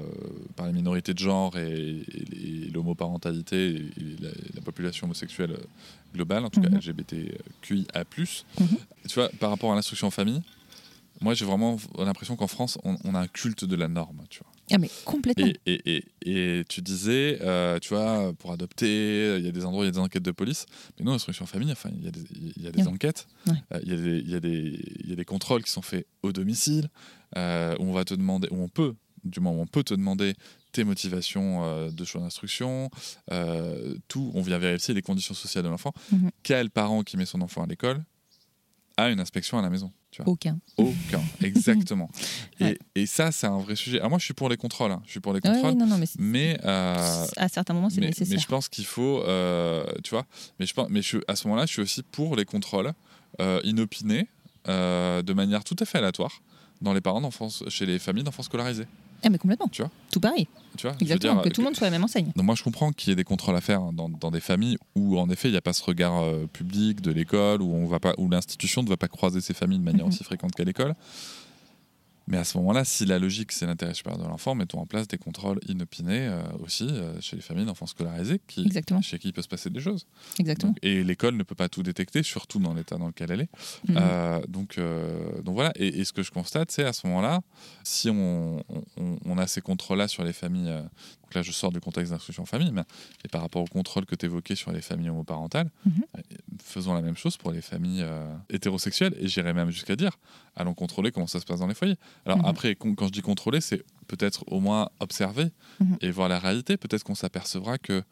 par 0.55 0.67
les 0.67 0.73
minorités 0.73 1.13
de 1.13 1.19
genre 1.19 1.57
et, 1.57 2.03
et- 2.11 2.65
et 2.67 2.69
l'homoparentalité 2.71 3.69
et, 3.75 3.91
la, 4.21 4.29
la 4.55 4.61
population 4.61 5.05
homosexuelle 5.05 5.51
euh, 5.51 5.63
globale, 6.13 6.45
en 6.45 6.49
tout 6.49 6.59
Mhm. 6.59 6.69
cas 6.69 6.77
LGBTQIA. 6.77 8.03
Mhm. 8.59 8.67
Tu 9.07 9.15
vois, 9.15 9.29
par 9.39 9.49
rapport 9.49 9.71
à 9.71 9.75
l'instruction 9.75 10.07
en 10.07 10.11
famille, 10.11 10.41
moi 11.21 11.33
j'ai 11.33 11.45
vraiment 11.45 11.77
l'impression 11.97 12.35
qu'en 12.35 12.47
France, 12.47 12.77
on, 12.83 12.97
on 13.03 13.15
a 13.15 13.19
un 13.21 13.27
culte 13.27 13.65
de 13.65 13.75
la 13.75 13.87
norme. 13.87 14.21
Tu 14.29 14.39
vois. 14.39 14.51
Ah, 14.71 14.77
mais 14.77 14.89
complètement. 15.05 15.45
Et, 15.45 15.59
et, 15.65 16.03
et, 16.25 16.59
et 16.59 16.63
tu 16.65 16.81
disais, 16.81 17.39
euh, 17.41 17.79
tu 17.79 17.89
vois, 17.93 18.33
pour 18.39 18.51
adopter, 18.51 19.35
il 19.37 19.45
y 19.45 19.47
a 19.47 19.51
des 19.51 19.65
endroits, 19.65 19.83
il 19.83 19.87
y 19.87 19.89
a 19.89 19.91
des 19.93 19.99
enquêtes 19.99 20.23
de 20.23 20.31
police. 20.31 20.65
Mais 20.97 21.05
non, 21.05 21.11
l'instruction 21.13 21.43
en 21.43 21.47
famille, 21.47 21.71
enfin, 21.71 21.89
il 21.95 22.03
y 22.03 22.07
a 22.07 22.11
des, 22.11 22.21
il 22.57 22.63
y 22.63 22.67
a 22.67 22.71
des 22.71 22.87
enquêtes, 22.87 23.27
Ouais. 23.47 23.53
euh, 23.73 23.79
il 23.83 23.89
y, 23.89 23.93
a 23.93 23.97
des- 23.97 24.19
il 24.19 24.29
y, 24.29 24.35
a 24.35 24.39
des- 24.39 24.81
il 25.03 25.09
y 25.09 25.13
a 25.13 25.15
des 25.15 25.25
contrôles 25.25 25.63
qui 25.63 25.71
sont 25.71 25.81
faits 25.81 26.05
au 26.23 26.31
domicile, 26.31 26.89
euh, 27.37 27.75
où 27.79 27.83
on 27.83 27.93
va 27.93 28.05
te 28.05 28.13
demander, 28.13 28.47
où 28.51 28.61
on 28.61 28.69
peut, 28.69 28.93
du 29.23 29.39
moment 29.39 29.57
où 29.59 29.61
on 29.61 29.67
peut 29.67 29.83
te 29.83 29.93
demander 29.93 30.33
tes 30.71 30.83
motivations 30.83 31.89
de 31.91 32.05
choix 32.05 32.21
d'instruction, 32.21 32.89
tout, 34.07 34.31
on 34.33 34.41
vient 34.41 34.57
vérifier 34.59 34.93
les 34.93 35.01
conditions 35.01 35.33
sociales 35.33 35.63
de 35.63 35.69
l'enfant. 35.69 35.93
Mhm. 36.11 36.29
Quel 36.43 36.69
parent 36.69 37.03
qui 37.03 37.17
met 37.17 37.25
son 37.25 37.41
enfant 37.41 37.63
à 37.63 37.67
l'école 37.67 38.03
a 38.97 39.09
une 39.09 39.19
inspection 39.19 39.57
à 39.57 39.61
la 39.61 39.69
maison 39.69 39.91
tu 40.11 40.21
vois 40.23 40.31
Aucun. 40.31 40.59
Aucun, 40.77 41.21
exactement. 41.43 42.09
Ouais. 42.59 42.77
et, 42.95 43.01
et 43.01 43.05
ça, 43.05 43.31
c'est 43.31 43.47
un 43.47 43.57
vrai 43.59 43.75
sujet. 43.75 43.97
Alors 43.99 44.09
moi, 44.09 44.19
je 44.19 44.25
suis 44.25 44.33
pour 44.33 44.49
les 44.49 44.57
contrôles. 44.57 44.91
hein. 44.91 45.01
Je 45.05 45.11
suis 45.11 45.19
pour 45.19 45.33
les 45.33 45.39
contrôles. 45.41 45.69
ouais, 45.71 45.75
non, 45.75 45.85
non, 45.85 45.99
mais 46.17 46.57
euh, 46.65 47.25
à 47.37 47.47
certains 47.49 47.73
moments, 47.73 47.89
c'est 47.89 48.01
nécessaire. 48.01 48.35
mais 48.35 48.41
je 48.41 48.47
pense 48.47 48.69
qu'il 48.69 48.85
faut, 48.85 49.21
euh, 49.23 49.85
tu 50.03 50.11
vois, 50.11 50.25
mais, 50.59 50.65
je 50.65 50.73
pense, 50.73 50.87
mais 50.89 51.01
je, 51.01 51.17
à 51.27 51.35
ce 51.35 51.47
moment-là, 51.47 51.65
je 51.65 51.73
suis 51.73 51.81
aussi 51.81 52.03
pour 52.03 52.35
les 52.35 52.45
contrôles 52.45 52.91
euh, 53.41 53.59
inopinés, 53.63 54.27
de 54.65 55.33
manière 55.33 55.63
tout 55.63 55.75
à 55.79 55.85
fait 55.85 55.97
aléatoire, 55.99 56.41
dans 56.81 56.93
les 56.93 57.01
parents 57.01 57.21
d'enfance, 57.21 57.63
chez 57.69 57.85
les 57.85 57.99
familles 57.99 58.23
d'enfants 58.23 58.43
scolarisés. 58.43 58.85
Ah, 59.23 59.29
mais 59.29 59.37
complètement. 59.37 59.67
Tu 59.69 59.81
vois 59.81 59.91
Tout 60.11 60.19
pareil. 60.19 60.47
Tu 60.77 60.87
vois, 60.87 60.95
Exactement. 61.01 61.33
dire, 61.35 61.43
que 61.43 61.49
tout 61.49 61.61
le 61.61 61.65
monde 61.65 61.75
soit 61.75 61.87
à 61.87 61.89
la 61.89 61.95
même 61.97 62.03
enseigne. 62.03 62.31
donc 62.35 62.45
moi, 62.45 62.55
je 62.55 62.63
comprends 62.63 62.91
qu'il 62.91 63.09
y 63.09 63.13
ait 63.13 63.15
des 63.15 63.23
contrôles 63.23 63.55
à 63.55 63.61
faire 63.61 63.81
dans, 63.91 64.07
dans 64.07 64.31
des 64.31 64.39
familles 64.39 64.77
où, 64.95 65.17
en 65.17 65.29
effet, 65.29 65.49
il 65.49 65.51
n'y 65.51 65.57
a 65.57 65.61
pas 65.61 65.73
ce 65.73 65.83
regard 65.83 66.21
euh, 66.23 66.45
public 66.51 67.01
de 67.01 67.11
l'école, 67.11 67.61
où 67.61 67.73
on 67.73 67.85
va 67.87 67.99
pas, 67.99 68.13
où 68.17 68.29
l'institution 68.29 68.83
ne 68.83 68.87
va 68.89 68.95
pas 68.97 69.07
croiser 69.07 69.41
ses 69.41 69.53
familles 69.53 69.79
de 69.79 69.83
manière 69.83 70.05
Mhm. 70.05 70.09
aussi 70.13 70.23
fréquente 70.23 70.53
qu'à 70.53 70.63
l'école. 70.63 70.95
Mais 72.29 72.37
à 72.37 72.43
ce 72.43 72.57
moment-là, 72.59 72.85
si 72.85 73.05
la 73.05 73.17
logique 73.19 73.51
c'est 73.51 73.65
l'intérêt 73.65 73.93
supérieur 73.95 74.21
de 74.23 74.27
l'enfant, 74.27 74.53
mettons 74.55 74.79
en 74.79 74.85
place 74.85 75.07
des 75.07 75.17
contrôles 75.17 75.59
inopinés 75.67 76.27
euh, 76.27 76.41
aussi 76.63 76.87
euh, 76.87 77.19
chez 77.19 77.35
les 77.35 77.41
familles 77.41 77.65
d'enfants 77.65 77.87
scolarisés, 77.87 78.39
qui, 78.47 78.61
Exactement. 78.65 79.01
chez 79.01 79.17
qui 79.19 79.29
il 79.29 79.33
peut 79.33 79.41
se 79.41 79.47
passer 79.47 79.69
des 79.71 79.79
choses. 79.81 80.05
Exactement. 80.39 80.71
Donc- 80.73 80.77
et 80.83 81.03
l'école 81.03 81.35
ne 81.35 81.43
peut 81.43 81.55
pas 81.55 81.69
tout 81.69 81.81
détecter, 81.83 82.21
surtout 82.23 82.59
dans 82.59 82.73
l'état 82.75 82.97
dans 82.97 83.07
lequel 83.07 83.31
elle 83.31 83.41
est. 83.41 83.49
Mhm. 83.89 83.97
Euh, 83.99 84.41
donc, 84.47 84.79
donc 85.43 85.55
voilà, 85.55 85.71
et, 85.75 85.87
et 85.99 86.05
ce 86.05 86.13
que 86.13 86.21
je 86.23 86.31
constate, 86.31 86.71
c'est 86.71 86.83
à 86.85 86.93
ce 86.93 87.05
moment-là, 87.07 87.41
si 87.83 88.09
on, 88.09 88.63
on- 88.97 89.17
on 89.25 89.37
a 89.39 89.47
ces 89.47 89.61
contrôles-là 89.61 90.07
sur 90.07 90.23
les 90.23 90.33
familles, 90.33 90.65
donc 90.71 91.33
là 91.33 91.41
je 91.41 91.51
sors 91.51 91.71
du 91.71 91.79
contexte 91.79 92.11
d'instruction 92.11 92.43
en 92.43 92.45
famille, 92.45 92.71
mais 92.71 92.83
et 93.25 93.27
par 93.27 93.41
rapport 93.41 93.63
au 93.63 93.67
contrôle 93.67 94.05
que 94.05 94.15
tu 94.15 94.27
évoquais 94.27 94.55
sur 94.55 94.71
les 94.71 94.81
familles 94.81 95.09
homoparentales, 95.09 95.71
Mhm. 95.85 96.03
faisons 96.63 96.93
la 96.93 97.01
même 97.01 97.17
chose 97.17 97.37
pour 97.37 97.51
les 97.51 97.61
familles 97.61 98.05
hétérosexuelles, 98.49 99.15
et 99.19 99.27
j'irais 99.27 99.53
même 99.53 99.71
jusqu'à 99.71 99.95
dire, 99.95 100.11
allons 100.55 100.73
contrôler 100.73 101.11
comment 101.11 101.27
ça 101.27 101.39
se 101.39 101.45
passe 101.45 101.59
dans 101.59 101.67
les 101.67 101.73
foyers. 101.73 101.97
Alors 102.25 102.39
Mhm. 102.39 102.45
après, 102.45 102.75
quand 102.75 103.05
je 103.07 103.11
dis 103.11 103.21
contrôler, 103.21 103.61
c'est 103.61 103.83
peut-être 104.07 104.43
au 104.47 104.59
moins 104.59 104.89
observer 104.99 105.49
Mhm. 105.79 105.97
et 106.01 106.11
voir 106.11 106.29
la 106.29 106.39
réalité, 106.39 106.77
peut-être 106.77 107.03
qu'on 107.03 107.15
s'apercevra 107.15 107.77
que, 107.77 108.03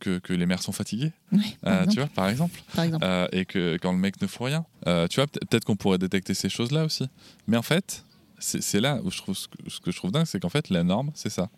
que, 0.00 0.18
que 0.18 0.32
les 0.32 0.46
mères 0.46 0.62
sont 0.62 0.72
fatiguées, 0.72 1.12
Ouais, 1.32 1.38
euh, 1.66 1.86
tu 1.86 1.98
vois, 2.00 2.08
par 2.08 2.28
exemple. 2.28 2.60
par 2.74 2.84
exemple. 2.84 3.04
Euh, 3.04 3.26
et 3.32 3.44
que 3.44 3.76
quand 3.80 3.92
le 3.92 3.98
mec 3.98 4.20
ne 4.20 4.26
fout 4.26 4.46
rien, 4.46 4.64
euh, 4.86 5.06
tu 5.08 5.16
vois, 5.16 5.26
peut- 5.26 5.40
peut-être 5.48 5.64
qu'on 5.64 5.76
pourrait 5.76 5.98
détecter 5.98 6.34
ces 6.34 6.48
choses-là 6.48 6.84
aussi. 6.84 7.08
Mais 7.46 7.56
en 7.56 7.62
fait, 7.62 8.04
c'est 8.38 8.80
là 8.80 9.00
où 9.04 9.10
je 9.10 9.18
trouve 9.18 9.36
ce 9.36 9.46
que, 9.48 9.90
je 9.90 9.96
trouve 9.96 10.10
dingue, 10.12 10.26
c'est 10.26 10.40
qu'en 10.40 10.48
fait, 10.50 10.68
la 10.68 10.82
norme, 10.82 11.10
c'est 11.14 11.30
ça. 11.30 11.48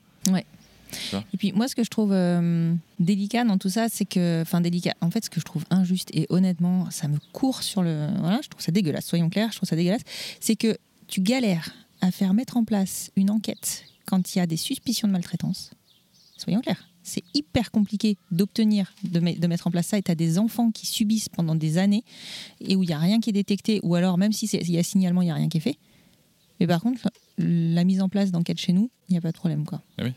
Et 1.32 1.36
puis 1.36 1.52
moi, 1.52 1.66
ce 1.66 1.74
que 1.74 1.82
je 1.82 1.90
trouve 1.90 2.12
euh, 2.12 2.72
délicat 3.00 3.44
dans 3.44 3.58
tout 3.58 3.68
ça, 3.68 3.88
c'est 3.88 4.04
que, 4.04 4.42
enfin 4.42 4.60
délicat. 4.60 4.94
En 5.00 5.10
fait, 5.10 5.24
ce 5.24 5.30
que 5.30 5.40
je 5.40 5.44
trouve 5.44 5.64
injuste 5.70 6.10
et 6.14 6.26
honnêtement, 6.30 6.88
ça 6.90 7.08
me 7.08 7.18
court 7.32 7.62
sur 7.64 7.82
le, 7.82 8.06
voilà, 8.20 8.40
je 8.42 8.48
trouve 8.48 8.62
ça 8.62 8.70
dégueulasse. 8.70 9.04
Soyons 9.06 9.28
clairs, 9.28 9.50
je 9.50 9.56
trouve 9.56 9.68
ça 9.68 9.74
dégueulasse. 9.76 10.02
C'est 10.40 10.54
que 10.56 10.78
tu 11.08 11.20
galères 11.20 11.70
à 12.00 12.10
faire 12.10 12.34
mettre 12.34 12.56
en 12.56 12.64
place 12.64 13.10
une 13.16 13.30
enquête 13.30 13.84
quand 14.06 14.34
il 14.34 14.38
y 14.38 14.40
a 14.40 14.46
des 14.46 14.56
suspicions 14.56 15.08
de 15.08 15.12
maltraitance. 15.12 15.70
Soyons 16.36 16.60
clairs. 16.60 16.88
C'est 17.02 17.22
hyper 17.34 17.70
compliqué 17.70 18.16
d'obtenir, 18.32 18.92
de, 19.04 19.20
me- 19.20 19.38
de 19.38 19.46
mettre 19.46 19.66
en 19.68 19.70
place 19.70 19.86
ça. 19.86 19.98
Et 19.98 20.02
tu 20.02 20.10
as 20.10 20.14
des 20.16 20.38
enfants 20.38 20.70
qui 20.72 20.86
subissent 20.86 21.28
pendant 21.28 21.54
des 21.54 21.78
années 21.78 22.02
et 22.60 22.74
où 22.76 22.82
il 22.82 22.88
n'y 22.88 22.92
a 22.92 22.98
rien 22.98 23.20
qui 23.20 23.30
est 23.30 23.32
détecté, 23.32 23.80
ou 23.84 23.94
alors 23.94 24.18
même 24.18 24.32
s'il 24.32 24.48
y 24.70 24.78
a 24.78 24.82
signalement, 24.82 25.22
il 25.22 25.26
n'y 25.26 25.30
a 25.30 25.34
rien 25.34 25.48
qui 25.48 25.58
est 25.58 25.60
fait. 25.60 25.78
Mais 26.60 26.66
par 26.66 26.80
contre, 26.80 27.08
la 27.38 27.84
mise 27.84 28.00
en 28.02 28.08
place 28.08 28.30
d'enquête 28.32 28.58
chez 28.58 28.72
nous, 28.72 28.90
il 29.08 29.12
n'y 29.12 29.18
a 29.18 29.20
pas 29.20 29.30
de 29.30 29.36
problème. 29.36 29.64
quoi. 29.64 29.82
Ah 29.98 30.02
oui. 30.04 30.12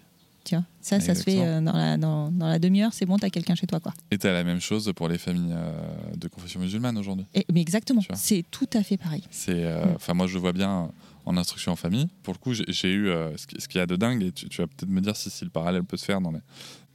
Tu 0.46 0.56
vois, 0.56 0.64
ça, 0.82 1.00
ça 1.00 1.14
se 1.14 1.22
fait 1.22 1.42
euh, 1.42 1.62
dans 1.62 1.74
la, 1.74 1.98
dans, 1.98 2.32
dans 2.32 2.48
la 2.48 2.58
demi-heure, 2.58 2.94
c'est 2.94 3.06
bon, 3.06 3.18
t'as 3.18 3.30
quelqu'un 3.30 3.54
chez 3.56 3.68
toi. 3.68 3.80
quoi. 3.80 3.94
Et 4.10 4.18
t'as 4.18 4.32
la 4.32 4.44
même 4.44 4.62
chose 4.62 4.92
pour 4.96 5.08
les 5.10 5.18
familles 5.20 5.52
euh, 5.54 5.72
de 6.16 6.28
confession 6.28 6.60
musulmane 6.60 6.98
aujourd'hui. 6.98 7.26
Et- 7.36 7.46
mais 7.54 7.62
exactement, 7.62 8.02
c'est 8.16 8.44
tout 8.50 8.70
à 8.74 8.82
fait 8.82 8.98
pareil. 8.98 9.24
C'est, 9.30 9.52
euh, 9.66 9.86
Mm. 9.86 9.96
enfin, 9.96 10.14
moi, 10.16 10.26
je 10.28 10.38
vois 10.40 10.54
bien 10.54 10.92
en 11.26 11.38
instruction 11.38 11.72
en 11.72 11.76
famille. 11.76 12.08
Pour 12.24 12.34
le 12.34 12.40
coup, 12.40 12.54
j'ai 12.54 12.92
eu 12.92 13.10
euh, 13.10 13.36
ce 13.38 13.48
qui- 13.48 13.60
ce 13.62 13.68
qu'il 13.68 13.80
y 13.80 13.82
a 13.82 13.86
de 13.86 13.96
dingue, 13.96 14.24
et 14.24 14.32
tu, 14.32 14.50
tu 14.50 14.62
vas 14.62 14.68
peut-être 14.68 14.90
me 14.90 15.02
dire 15.02 15.16
si, 15.16 15.30
si 15.30 15.44
le 15.44 15.50
parallèle 15.52 15.84
peut 15.84 15.98
se 15.98 16.06
faire 16.06 16.22
dans 16.22 16.32
les, 16.32 16.40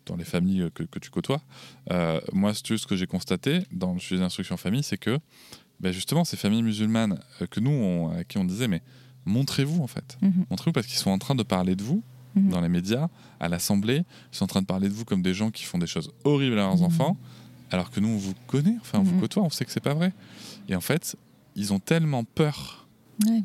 dans 0.06 0.16
les 0.16 0.24
familles 0.24 0.62
euh, 0.62 0.70
que, 0.70 0.82
que 0.82 0.98
tu 0.98 1.10
côtoies. 1.10 1.40
Euh, 1.92 2.20
moi, 2.32 2.52
ce 2.54 2.86
que 2.86 2.96
j'ai 2.96 3.06
constaté 3.06 3.60
dans 3.72 3.92
le 3.94 4.00
sujet 4.00 4.20
d'instruction 4.20 4.54
en 4.54 4.58
famille, 4.58 4.82
c'est 4.82 4.98
que 4.98 5.18
ben, 5.80 5.92
justement, 5.92 6.24
ces 6.24 6.36
familles 6.36 6.62
musulmanes 6.62 7.18
que 7.50 7.60
nous, 7.60 7.70
on, 7.70 8.10
à 8.10 8.24
qui 8.24 8.38
on 8.38 8.44
disait, 8.44 8.68
mais 8.68 8.82
montrez-vous 9.24 9.82
en 9.82 9.86
fait. 9.86 10.16
Mhm, 10.22 10.46
Montrez-vous 10.50 10.72
parce 10.72 10.86
qu'ils 10.86 10.98
sont 10.98 11.10
en 11.10 11.18
train 11.18 11.34
de 11.34 11.42
parler 11.42 11.74
de 11.76 11.82
vous 11.82 12.02
mhm. 12.36 12.48
dans 12.50 12.60
les 12.60 12.68
médias, 12.68 13.08
à 13.40 13.48
l'Assemblée. 13.48 14.04
Ils 14.32 14.36
sont 14.36 14.44
en 14.44 14.48
train 14.48 14.62
de 14.62 14.66
parler 14.66 14.88
de 14.88 14.94
vous 14.94 15.04
comme 15.04 15.22
des 15.22 15.34
gens 15.34 15.50
qui 15.50 15.64
font 15.64 15.78
des 15.78 15.86
choses 15.86 16.10
horribles 16.24 16.54
à 16.58 16.62
leurs 16.62 16.76
Mhm. 16.78 16.84
enfants, 16.84 17.16
alors 17.70 17.90
que 17.90 17.98
nous, 18.00 18.08
on 18.08 18.16
vous 18.18 18.34
connaît, 18.46 18.76
enfin, 18.80 18.98
on 19.00 19.02
vous 19.02 19.18
côtoie, 19.18 19.42
on 19.42 19.50
sait 19.50 19.64
que 19.64 19.72
c'est 19.72 19.80
pas 19.82 19.94
vrai. 19.94 20.12
Et 20.68 20.76
en 20.76 20.80
fait, 20.80 21.16
ils 21.56 21.72
ont 21.72 21.78
tellement 21.80 22.24
peur, 22.24 22.86
Ouais. 23.26 23.42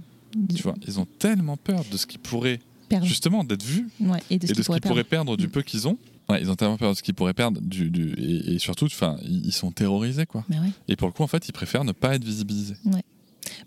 Tu 0.56 0.64
vois, 0.64 0.76
ils 0.88 1.00
ont 1.00 1.08
tellement 1.20 1.58
peur 1.58 1.84
de 1.92 1.98
ce 1.98 2.06
qui 2.08 2.18
pourrait, 2.18 2.60
Perdre. 2.90 3.06
justement, 3.06 3.44
d'être 3.44 3.64
vu 3.64 3.88
Ouais, 4.00 4.20
et 4.30 4.38
de 4.40 4.46
ce 4.48 4.52
et 4.52 4.54
de 4.54 4.56
qu'ils 4.56 4.64
ce 4.64 4.66
pourraient 4.68 4.80
qu'ils 4.80 4.90
pourraient 4.90 5.04
perdre. 5.04 5.38
du 5.38 5.48
Mm. 5.48 5.52
peu 5.52 5.62
qu'ils 5.62 5.88
ont. 5.88 5.98
Ouais, 6.30 6.40
ils 6.42 6.50
ont 6.52 6.56
tellement 6.56 6.78
peur 6.78 6.92
de 6.92 6.98
ce 6.98 7.02
qu'ils 7.02 7.16
pourraient 7.16 7.34
perdre 7.34 7.60
du, 7.60 7.90
du- 7.90 8.14
et, 8.18 8.54
et 8.56 8.60
surtout, 8.60 8.86
enfin, 8.86 9.18
ils 9.28 9.52
sont 9.52 9.72
terrorisés, 9.72 10.26
quoi. 10.28 10.46
Mais 10.50 10.60
ouais. 10.60 10.70
Et 10.88 10.96
pour 10.96 11.08
le 11.08 11.12
coup, 11.14 11.24
en 11.24 11.28
fait, 11.28 11.48
ils 11.48 11.52
préfèrent 11.54 11.84
ne 11.84 11.92
pas 11.92 12.14
être 12.16 12.24
visibilisés. 12.24 12.76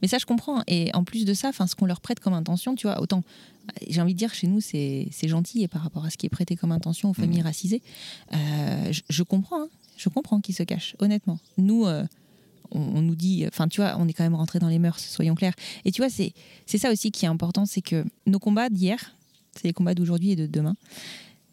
Mais 0.01 0.09
ça, 0.09 0.19
je 0.19 0.27
comprends. 0.27 0.63
Et 0.69 0.91
en 0.95 1.03
plus 1.05 1.25
de 1.25 1.35
ça, 1.35 1.49
enfin, 1.49 1.67
ce 1.67 1.75
qu'on 1.75 1.87
leur 1.87 2.01
prête 2.01 2.21
comme 2.21 2.35
intention, 2.35 2.75
tu 2.77 2.87
vois, 2.87 3.01
autant, 3.01 3.25
j'ai 3.89 4.01
envie 4.01 4.15
de 4.15 4.19
dire, 4.19 4.33
chez 4.33 4.47
nous, 4.47 4.61
c'est 4.61 5.09
gentil 5.25 5.63
et 5.63 5.69
par 5.69 5.83
rapport 5.83 6.05
à 6.05 6.11
ce 6.11 6.17
qui 6.17 6.27
est 6.27 6.31
prêté 6.31 6.55
comme 6.57 6.71
intention 6.73 7.11
aux 7.11 7.15
familles 7.15 7.41
Mhm. 7.41 7.47
racisées, 7.47 7.83
euh, 8.33 8.93
je, 8.93 9.01
je 9.09 9.23
comprends, 9.25 9.63
hein. 9.63 9.69
je 9.97 10.09
comprends 10.09 10.41
qu'ils 10.41 10.55
se 10.55 10.63
cachent, 10.63 10.95
honnêtement. 11.01 11.39
Nous, 11.59 11.87
euh, 11.87 12.05
on, 12.75 13.03
nous 13.03 13.15
dit, 13.15 13.45
enfin, 13.47 13.69
tu 13.69 13.81
vois, 13.81 13.97
on 13.99 14.09
est 14.09 14.13
quand 14.13 14.25
même 14.25 14.35
rentré 14.35 14.59
dans 14.59 14.69
les 14.69 14.79
mœurs, 14.79 14.99
soyons 14.99 15.35
clairs. 15.35 15.55
Et 15.85 15.93
tu 15.93 16.03
vois, 16.03 16.11
c'est 16.11 16.33
ça 16.79 16.91
aussi 16.91 17.11
qui 17.11 17.25
est 17.25 17.29
important, 17.29 17.67
c'est 17.67 17.83
que 17.83 18.05
nos 18.27 18.39
combats 18.39 18.69
d'hier, 18.69 19.15
c'est 19.55 19.69
les 19.69 19.73
combats 19.73 19.95
d'aujourd'hui 19.95 20.31
et 20.31 20.37
de 20.37 20.47
demain, 20.47 20.75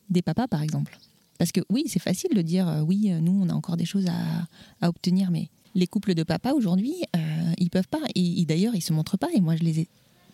des 0.10 0.22
papas, 0.22 0.48
par 0.48 0.62
exemple. 0.62 0.98
Parce 1.38 1.52
que 1.52 1.62
oui, 1.70 1.84
c'est 1.88 2.00
facile 2.00 2.32
de 2.36 2.42
dire, 2.42 2.68
euh, 2.68 2.82
oui, 2.82 3.12
nous, 3.22 3.40
on 3.42 3.50
a 3.50 3.54
encore 3.54 3.78
des 3.78 3.86
choses 3.86 4.08
à, 4.08 4.48
à 4.86 4.90
obtenir, 4.90 5.32
mais 5.32 5.50
les 5.76 5.88
couples 5.88 6.14
de 6.14 6.24
papas 6.24 6.54
aujourd'hui, 6.54 6.96
euh, 7.16 7.20
ils 7.58 7.70
peuvent 7.70 7.88
pas. 7.88 8.02
Et, 8.16 8.42
et 8.42 8.46
d'ailleurs, 8.46 8.76
ils 8.76 8.82
se 8.82 8.94
montrent 8.94 9.18
pas. 9.18 9.30
Et 9.34 9.42
moi, 9.42 9.56
je 9.56 9.64
les 9.64 9.82
ai 9.82 9.88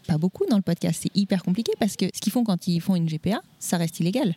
pas 0.07 0.17
beaucoup 0.17 0.45
dans 0.49 0.55
le 0.55 0.61
podcast. 0.61 1.01
C'est 1.03 1.15
hyper 1.15 1.43
compliqué 1.43 1.71
parce 1.79 1.95
que 1.95 2.05
ce 2.13 2.21
qu'ils 2.21 2.31
font 2.31 2.43
quand 2.43 2.67
ils 2.67 2.81
font 2.81 2.95
une 2.95 3.07
GPA, 3.07 3.41
ça 3.59 3.77
reste 3.77 3.99
illégal. 3.99 4.35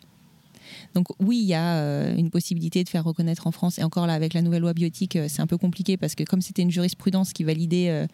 Donc 0.95 1.07
oui, 1.19 1.37
il 1.41 1.47
y 1.47 1.53
a 1.53 1.77
euh, 1.77 2.15
une 2.15 2.29
possibilité 2.29 2.83
de 2.83 2.89
faire 2.89 3.03
reconnaître 3.03 3.47
en 3.47 3.51
France. 3.51 3.79
Et 3.79 3.83
encore 3.83 4.07
là, 4.07 4.13
avec 4.13 4.33
la 4.33 4.41
nouvelle 4.41 4.61
loi 4.61 4.73
biotique, 4.73 5.15
euh, 5.15 5.27
c'est 5.29 5.41
un 5.41 5.47
peu 5.47 5.57
compliqué 5.57 5.97
parce 5.97 6.15
que 6.15 6.23
comme 6.23 6.41
c'était 6.41 6.61
une 6.61 6.71
jurisprudence 6.71 7.33
qui 7.33 7.43
validait 7.43 7.89
euh, 7.89 8.07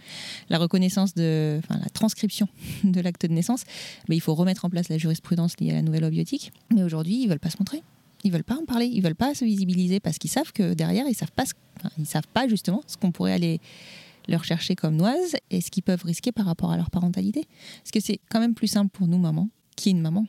la 0.50 0.58
reconnaissance 0.58 1.14
de, 1.16 1.60
enfin 1.64 1.80
la 1.82 1.90
transcription 1.90 2.48
de 2.84 3.00
l'acte 3.02 3.26
de 3.26 3.34
naissance, 3.34 3.64
mais 4.10 4.16
il 4.16 4.22
faut 4.22 4.36
remettre 4.36 4.66
en 4.66 4.70
place 4.70 4.90
la 4.90 4.98
jurisprudence 4.98 5.54
liée 5.60 5.72
à 5.72 5.76
la 5.76 5.82
nouvelle 5.82 6.02
loi 6.02 6.10
biotique. 6.10 6.52
Mais 6.74 6.84
aujourd'hui, 6.84 7.22
ils 7.24 7.28
veulent 7.30 7.40
pas 7.40 7.50
se 7.50 7.58
montrer. 7.60 7.82
Ils 8.24 8.32
veulent 8.32 8.44
pas 8.44 8.56
en 8.56 8.66
parler. 8.66 8.88
Ils 8.88 9.02
veulent 9.04 9.16
pas 9.16 9.36
se 9.36 9.46
visibiliser 9.46 10.00
parce 10.00 10.18
qu'ils 10.18 10.32
savent 10.32 10.52
que 10.52 10.74
derrière, 10.74 11.06
ils 11.08 11.14
savent 11.16 11.32
pas, 11.32 11.46
ce- 11.46 11.54
ils 12.00 12.06
savent 12.08 12.28
pas 12.34 12.48
justement 12.48 12.82
ce 12.88 12.98
qu'on 12.98 13.12
pourrait 13.12 13.34
aller 13.34 13.60
leur 14.28 14.44
chercher 14.44 14.76
comme 14.76 14.96
noise 14.96 15.36
et 15.52 15.62
ce 15.62 15.70
qu'ils 15.70 15.84
peuvent 15.84 16.02
risquer 16.04 16.32
par 16.32 16.48
rapport 16.48 16.72
à 16.72 16.78
leur 16.78 16.90
parentalité. 16.90 17.44
Parce 17.84 17.92
que 17.92 18.00
c'est 18.00 18.20
quand 18.30 18.40
même 18.40 18.56
plus 18.56 18.68
simple 18.68 18.90
pour 18.92 19.08
nous, 19.08 19.20
maman, 19.20 19.50
qui 19.76 19.90
est 19.90 19.92
une 19.92 20.02
maman. 20.02 20.26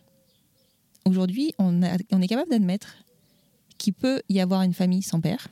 Aujourd'hui, 1.07 1.55
on, 1.61 1.83
est 1.83 2.27
capable 2.27 2.51
d'admettre 2.51 2.97
qu'il 3.79 3.95
peut 3.95 4.23
y 4.29 4.40
avoir 4.40 4.62
une 4.62 4.75
famille 4.75 5.03
sans 5.03 5.21
père, 5.21 5.47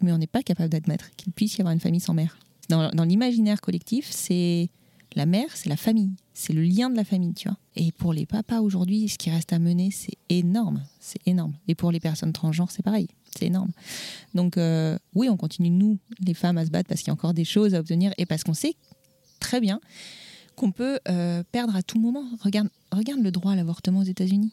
mais 0.00 0.10
on 0.12 0.18
n'est 0.18 0.26
pas 0.26 0.42
capable 0.42 0.70
d'admettre 0.70 1.14
qu'il 1.16 1.32
puisse 1.32 1.56
y 1.56 1.60
avoir 1.60 1.72
une 1.72 1.78
famille 1.78 2.00
sans 2.00 2.14
mère. 2.14 2.36
Dans, 2.68 3.04
l'imaginaire 3.04 3.60
collectif, 3.60 4.08
c'est 4.10 4.70
la 5.14 5.24
mère, 5.24 5.46
c'est 5.54 5.68
la 5.68 5.76
famille, 5.76 6.10
c'est 6.34 6.52
le 6.52 6.62
lien 6.62 6.90
de 6.90 6.96
la 6.96 7.04
famille, 7.04 7.32
tu 7.32 7.48
vois. 7.48 7.58
Et 7.76 7.92
pour 7.92 8.12
les 8.12 8.26
papas 8.26 8.60
aujourd'hui, 8.60 9.08
ce 9.08 9.18
qui 9.18 9.30
reste 9.30 9.52
à 9.52 9.60
mener, 9.60 9.92
c'est 9.92 10.16
énorme, 10.28 10.82
c'est 10.98 11.20
énorme. 11.26 11.52
Et 11.68 11.76
pour 11.76 11.92
les 11.92 12.00
personnes 12.00 12.32
transgenres, 12.32 12.72
c'est 12.72 12.82
pareil, 12.82 13.06
c'est 13.36 13.46
énorme. 13.46 13.70
Donc 14.34 14.56
euh, 14.56 14.98
oui, 15.14 15.28
on 15.28 15.36
continue, 15.36 15.70
nous, 15.70 15.98
les 16.26 16.34
femmes, 16.34 16.58
à 16.58 16.66
se 16.66 16.70
battre 16.70 16.88
parce 16.88 17.02
qu'il 17.02 17.08
y 17.08 17.10
a 17.10 17.14
encore 17.14 17.34
des 17.34 17.44
choses 17.44 17.76
à 17.76 17.78
obtenir 17.78 18.12
et 18.18 18.26
parce 18.26 18.42
qu'on 18.42 18.54
sait 18.54 18.74
très 19.38 19.60
bien 19.60 19.80
qu'on 20.56 20.72
peut 20.72 20.98
euh, 21.08 21.44
perdre 21.52 21.76
à 21.76 21.82
tout 21.84 22.00
moment. 22.00 22.24
Regarde 22.42 23.22
le 23.22 23.30
droit 23.30 23.52
à 23.52 23.56
l'avortement 23.56 24.00
aux 24.00 24.04
États-Unis. 24.04 24.52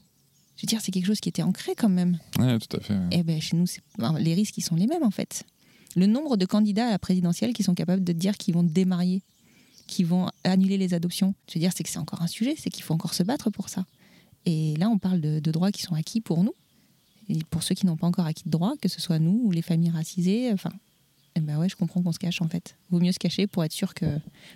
Je 0.59 0.65
veux 0.65 0.67
dire, 0.67 0.81
c'est 0.81 0.91
quelque 0.91 1.05
chose 1.05 1.21
qui 1.21 1.29
était 1.29 1.41
ancré 1.41 1.73
quand 1.73 1.87
même. 1.87 2.19
Ouais, 2.37 2.59
tout 2.59 2.75
à 2.75 2.81
fait. 2.81 2.93
ouais. 2.93 3.07
Eh 3.11 3.23
ben, 3.23 3.39
chez 3.39 3.55
nous, 3.55 3.63
enfin, 3.97 4.19
les 4.19 4.33
risques, 4.33 4.57
ils 4.57 4.61
sont 4.61 4.75
les 4.75 4.87
mêmes, 4.87 5.03
en 5.03 5.09
fait. 5.09 5.45
Le 5.95 6.05
nombre 6.05 6.35
de 6.35 6.45
candidats 6.45 6.87
à 6.87 6.91
la 6.91 6.99
présidentielle 6.99 7.53
qui 7.53 7.63
sont 7.63 7.75
capables 7.75 8.03
de 8.03 8.11
dire 8.11 8.35
qu'ils 8.35 8.55
vont 8.55 8.63
démarier, 8.63 9.23
qu'ils 9.87 10.05
vont 10.05 10.29
annuler 10.43 10.77
les 10.77 10.93
adoptions, 10.93 11.33
je 11.47 11.53
veux 11.53 11.61
dire, 11.61 11.71
c'est 11.73 11.83
que 11.83 11.89
c'est 11.89 11.97
encore 11.97 12.21
un 12.21 12.27
sujet, 12.27 12.55
c'est 12.57 12.69
qu'il 12.69 12.83
faut 12.83 12.93
encore 12.93 13.13
se 13.13 13.23
battre 13.23 13.49
pour 13.49 13.69
ça. 13.69 13.85
Et 14.45 14.75
là, 14.75 14.89
on 14.89 14.97
parle 14.97 15.21
de, 15.21 15.39
de 15.39 15.51
droits 15.51 15.71
qui 15.71 15.81
sont 15.81 15.95
acquis 15.95 16.19
pour 16.19 16.43
nous, 16.43 16.53
et 17.29 17.39
pour 17.49 17.63
ceux 17.63 17.73
qui 17.73 17.85
n'ont 17.85 17.95
pas 17.95 18.07
encore 18.07 18.25
acquis 18.25 18.43
de 18.43 18.51
droits, 18.51 18.75
que 18.81 18.89
ce 18.89 18.99
soit 18.99 19.19
nous 19.19 19.39
ou 19.45 19.51
les 19.51 19.61
familles 19.61 19.91
racisées, 19.91 20.51
enfin... 20.51 20.71
Eh 21.35 21.41
ben 21.41 21.57
ouais, 21.57 21.69
je 21.69 21.75
comprends 21.75 22.01
qu'on 22.01 22.11
se 22.11 22.19
cache, 22.19 22.41
en 22.41 22.49
fait. 22.49 22.75
Vaut 22.89 22.99
mieux 22.99 23.11
se 23.11 23.19
cacher 23.19 23.47
pour 23.47 23.63
être 23.63 23.71
sûr 23.71 23.93
que... 23.93 24.05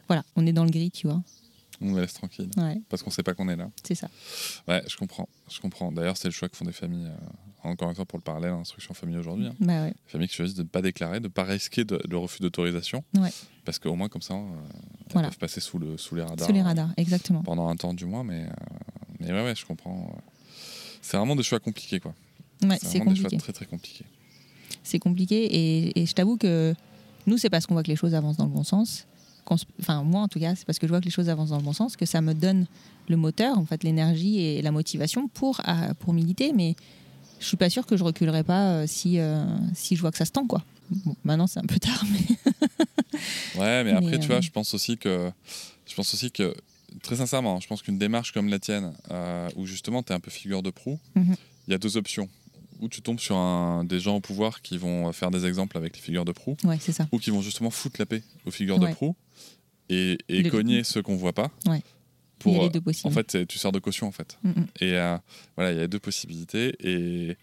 Voilà, 0.08 0.26
on 0.36 0.46
est 0.46 0.52
dans 0.52 0.66
le 0.66 0.72
gris, 0.72 0.92
tu 0.92 1.08
vois. 1.08 1.22
On 1.82 1.86
nous 1.88 1.98
laisse 1.98 2.14
tranquille. 2.14 2.50
Ouais, 2.58 2.82
Parce 2.90 3.04
qu'on 3.04 3.10
sait 3.12 3.24
pas 3.24 3.34
qu'on 3.34 3.50
est 3.50 3.56
là. 3.56 3.70
c'est 3.84 3.96
ça. 3.96 4.08
Ouais, 4.68 4.84
je 4.88 4.96
comprends. 4.98 5.28
Je 5.52 5.60
comprends. 5.60 5.92
D'ailleurs, 5.92 6.18
c'est 6.18 6.28
le 6.28 6.34
choix 6.34 6.48
que 6.50 6.56
font 6.56 6.66
des 6.66 6.72
familles. 6.72 7.08
euh, 7.08 7.70
encore 7.70 7.90
une 7.90 7.96
fois, 7.96 8.06
pour 8.06 8.18
le 8.20 8.24
parallèle, 8.24 8.52
l'instruction 8.52 8.94
famille 8.94 9.18
aujourd'hui. 9.18 9.48
hein. 9.48 9.56
Bah 9.60 9.84
ouais. 9.84 9.92
Des 9.92 10.12
familles 10.12 10.28
qui 10.28 10.36
choisissent 10.36 10.56
de 10.58 10.64
ne 10.64 10.68
pas 10.68 10.82
déclarer, 10.82 11.20
de 11.20 11.26
ne 11.28 11.32
pas 11.32 11.44
risquer 11.44 11.84
de, 11.86 12.00
le 12.10 12.18
refus 12.18 12.42
d'autorisation. 12.42 13.04
Ouais. 13.18 13.30
Parce 13.66 13.80
qu'au 13.80 13.96
moins, 13.96 14.10
comme 14.10 14.22
ça, 14.22 14.34
euh, 14.34 14.38
elles 15.08 15.12
Voilà. 15.14 15.30
peuvent 15.30 15.38
passer 15.38 15.62
sous, 15.62 15.80
le, 15.80 15.98
sous 15.98 16.16
les 16.16 16.24
radars. 16.24 16.46
Sous 16.48 16.54
les 16.54 16.60
euh, 16.60 16.64
radars, 16.64 16.90
exactement. 16.98 17.42
pendant 17.42 17.68
un 17.70 17.76
temps, 17.78 17.94
du 17.94 18.06
moins. 18.06 18.24
Mais, 18.26 18.44
euh, 18.44 18.50
mais 19.20 19.32
ouais, 19.32 19.44
ouais, 19.44 19.56
je 19.56 19.66
comprends. 19.66 20.14
C'est 21.02 21.18
vraiment 21.18 21.36
des 21.36 21.44
choix 21.44 21.60
compliqués, 21.60 22.00
quoi. 22.00 22.14
Ouais, 22.64 22.78
c'est 22.82 22.98
vraiment 22.98 23.12
des 23.12 23.18
choix 23.18 23.30
compliqué. 23.30 23.38
très, 23.38 23.54
très 23.54 23.66
compliqués. 23.66 24.06
c'est 24.84 25.00
compliqué 25.00 25.46
et, 25.46 26.02
et 26.02 26.06
je 26.06 26.14
t'avoue 26.14 26.38
que 26.38 26.74
nous 27.28 27.38
c'est 27.38 27.50
parce 27.50 27.66
qu'on 27.66 27.74
voit 27.74 27.84
que 27.84 27.90
les 27.90 27.96
choses 27.98 28.14
avancent 28.14 28.38
dans 28.38 28.46
le 28.46 28.52
bon 28.52 28.64
sens 28.64 29.06
enfin 29.52 30.04
moi 30.04 30.22
en 30.22 30.28
tout 30.28 30.40
cas 30.40 30.56
c'est 30.56 30.66
parce 30.66 30.80
que 30.80 30.88
je 30.88 30.92
vois 30.92 31.00
que 31.00 31.06
les 31.06 31.12
choses 31.12 31.30
avancent 31.30 31.50
dans 31.50 31.58
le 31.58 31.64
bon 31.64 31.74
sens 31.74 31.96
que 31.96 32.06
ça 32.06 32.22
me 32.22 32.34
donne 32.34 32.66
le 33.10 33.18
moteur 33.18 33.58
en 33.58 33.66
fait 33.66 33.84
l'énergie 33.84 34.40
et 34.40 34.62
la 34.62 34.72
motivation 34.72 35.28
pour 35.28 35.60
à- 35.66 35.94
pour 35.96 36.14
militer 36.14 36.54
mais 36.54 36.76
je 37.40 37.46
suis 37.46 37.58
pas 37.58 37.70
sûre 37.70 37.86
que 37.86 37.98
je 37.98 38.04
reculerai 38.04 38.44
pas 38.44 38.70
euh, 38.70 38.88
si 38.88 39.20
euh, 39.20 39.44
si 39.74 39.96
je 39.96 40.02
vois 40.02 40.12
que 40.12 40.18
ça 40.18 40.26
se 40.26 40.32
tend 40.32 40.48
quoi 40.48 40.64
bon, 40.90 41.16
maintenant 41.24 41.48
c'est 41.48 41.60
un 41.60 41.66
peu 41.66 41.80
tard 41.80 42.04
mais 42.12 42.20
Ouais, 43.56 43.84
mais 43.84 43.92
Mais, 43.92 43.92
après, 43.94 44.18
tu 44.18 44.24
euh, 44.26 44.28
vois, 44.28 44.42
je 44.42 44.50
pense 44.50 44.74
aussi 44.74 44.98
que. 44.98 45.32
Je 45.88 45.94
pense 45.96 46.14
aussi 46.14 46.32
que. 46.32 46.56
Très 47.04 47.18
sincèrement, 47.18 47.60
je 47.60 47.68
pense 47.68 47.82
qu'une 47.82 47.98
démarche 47.98 48.32
comme 48.32 48.50
la 48.50 48.60
tienne, 48.60 48.94
euh, 49.12 49.50
où 49.56 49.66
justement 49.66 50.02
tu 50.04 50.12
es 50.12 50.16
un 50.16 50.20
peu 50.20 50.30
figure 50.32 50.62
de 50.64 50.70
proue, 50.72 51.00
il 51.16 51.22
Mhm. 51.24 51.36
y 51.68 51.74
a 51.74 51.78
deux 51.78 51.98
options. 51.98 52.28
Ou 52.84 52.90
tu 52.90 53.02
tombes 53.02 53.20
sur 53.20 53.38
un, 53.38 53.86
des 53.86 54.00
gens 54.02 54.18
au 54.18 54.20
pouvoir 54.20 54.62
qui 54.62 54.78
vont 54.78 55.12
faire 55.14 55.32
des 55.32 55.46
exemples 55.46 55.78
avec 55.78 55.96
les 55.96 56.02
figures 56.02 56.26
de 56.26 56.34
proue, 56.34 56.58
ouais 56.66 56.78
c'est 56.82 56.92
ça 56.92 57.08
ou 57.14 57.18
qui 57.18 57.30
vont 57.32 57.42
justement 57.42 57.70
foutre 57.70 57.96
la 58.00 58.06
paix 58.06 58.22
aux 58.46 58.52
figures 58.52 58.78
Ouais. 58.80 58.90
de 58.90 58.96
proue 58.96 59.16
et, 59.90 60.18
cogner 60.52 60.84
ceux 60.84 61.02
qu'on 61.02 61.16
voit 61.16 61.34
pas. 61.34 61.50
Ouais. 61.66 61.82
Pour, 62.40 62.52
il 62.54 62.56
y 62.58 62.60
a 62.60 62.62
les 62.64 62.68
euh, 62.78 62.80
deux 62.82 62.92
en 63.06 63.10
fait, 63.12 63.48
tu 63.48 63.58
sers 63.58 63.72
de 63.72 63.80
caution 63.80 64.08
en 64.08 64.12
fait. 64.12 64.38
Mm, 64.44 64.50
mm. 64.50 64.68
Et 64.82 64.94
euh, 64.98 65.18
voilà, 65.56 65.72
il 65.72 65.78
y 65.78 65.82
a 65.82 65.88
deux 65.88 66.00
possibilités. 66.00 66.76
Et, 66.82 67.38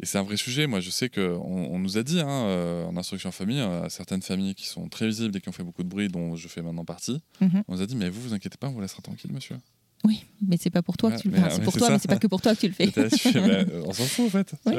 et 0.00 0.06
c'est 0.06 0.16
un 0.16 0.22
vrai 0.22 0.36
sujet. 0.38 0.66
Moi, 0.66 0.80
je 0.80 0.88
sais 0.90 1.10
qu'on 1.10 1.22
on 1.42 1.78
nous 1.78 1.98
a 1.98 2.02
dit 2.02 2.20
hein, 2.20 2.28
euh, 2.28 2.84
en 2.86 2.96
instruction 2.96 3.28
en 3.28 3.32
famille, 3.32 3.60
euh, 3.60 3.88
certaines 3.90 4.22
familles 4.22 4.54
qui 4.54 4.66
sont 4.66 4.88
très 4.88 5.06
visibles 5.06 5.36
et 5.36 5.40
qui 5.42 5.48
ont 5.50 5.52
fait 5.52 5.64
beaucoup 5.64 5.82
de 5.82 5.88
bruit, 5.88 6.08
dont 6.08 6.34
je 6.36 6.48
fais 6.48 6.62
maintenant 6.62 6.84
partie, 6.84 7.20
Mhm. 7.42 7.62
on 7.68 7.74
nous 7.74 7.82
a 7.82 7.86
dit 7.86 7.96
Mais 7.96 8.08
vous, 8.08 8.20
vous 8.22 8.32
inquiétez 8.32 8.56
pas, 8.56 8.68
on 8.68 8.72
vous 8.72 8.80
laissera 8.80 9.02
tranquille, 9.02 9.32
monsieur. 9.34 9.56
Oui 10.06 10.24
mais 10.46 10.56
c'est 10.60 10.70
pas 10.70 10.82
pour 10.82 10.96
toi 10.96 11.10
que 11.12 11.20
tu 11.20 11.28
le 11.28 11.38
enfin, 11.38 11.48
c'est 11.50 11.62
pour 11.62 11.72
toi 11.72 11.86
ça. 11.86 11.92
mais 11.92 11.98
c'est 11.98 12.08
pas 12.08 12.18
que 12.18 12.26
pour 12.26 12.40
toi 12.40 12.54
que 12.54 12.60
tu 12.60 12.68
le 12.68 12.74
fais 12.74 12.86
là, 12.86 13.08
fais, 13.10 13.36
euh, 13.36 13.82
on 13.86 13.92
s'en 13.92 14.04
fout 14.04 14.26
en 14.26 14.30
fait. 14.30 14.54
Oui, 14.66 14.74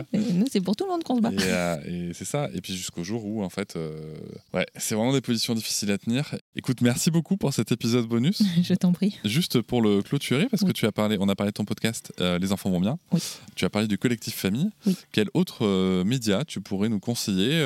c'est 0.51 0.61
pour 0.61 0.75
tout 0.75 0.85
le 0.85 0.91
monde 0.91 1.03
qu'on 1.03 1.15
se 1.15 1.21
bat 1.21 1.31
Et, 1.31 1.37
euh, 1.39 2.09
et 2.09 2.13
c'est 2.13 2.25
ça. 2.25 2.49
Et 2.53 2.61
puis 2.61 2.75
jusqu'au 2.75 3.03
jour 3.03 3.25
où, 3.25 3.43
en 3.43 3.49
fait, 3.49 3.75
euh, 3.75 4.15
ouais, 4.53 4.65
c'est 4.75 4.95
vraiment 4.95 5.13
des 5.13 5.21
positions 5.21 5.55
difficiles 5.55 5.91
à 5.91 5.97
tenir. 5.97 6.35
Écoute, 6.55 6.81
merci 6.81 7.11
beaucoup 7.11 7.37
pour 7.37 7.53
cet 7.53 7.71
épisode 7.71 8.05
bonus. 8.05 8.41
je 8.61 8.73
t'en 8.73 8.91
prie 8.91 9.17
Juste 9.25 9.61
pour 9.61 9.81
le 9.81 10.01
clôturer, 10.01 10.47
parce 10.49 10.63
que 10.63 10.71
tu 10.71 10.85
as 10.85 10.91
parlé, 10.91 11.17
on 11.19 11.29
a 11.29 11.35
parlé 11.35 11.51
de 11.51 11.55
ton 11.55 11.65
podcast 11.65 12.13
euh, 12.19 12.39
Les 12.39 12.51
enfants 12.51 12.69
vont 12.69 12.81
bien. 12.81 12.97
Oui. 13.11 13.19
Tu 13.55 13.65
as 13.65 13.69
parlé 13.69 13.87
du 13.87 13.97
collectif 13.97 14.35
famille. 14.35 14.69
Oui. 14.85 14.95
Quel 15.11 15.29
autre 15.33 16.03
média 16.03 16.45
tu 16.45 16.61
pourrais 16.61 16.89
nous 16.89 16.99
conseiller 16.99 17.65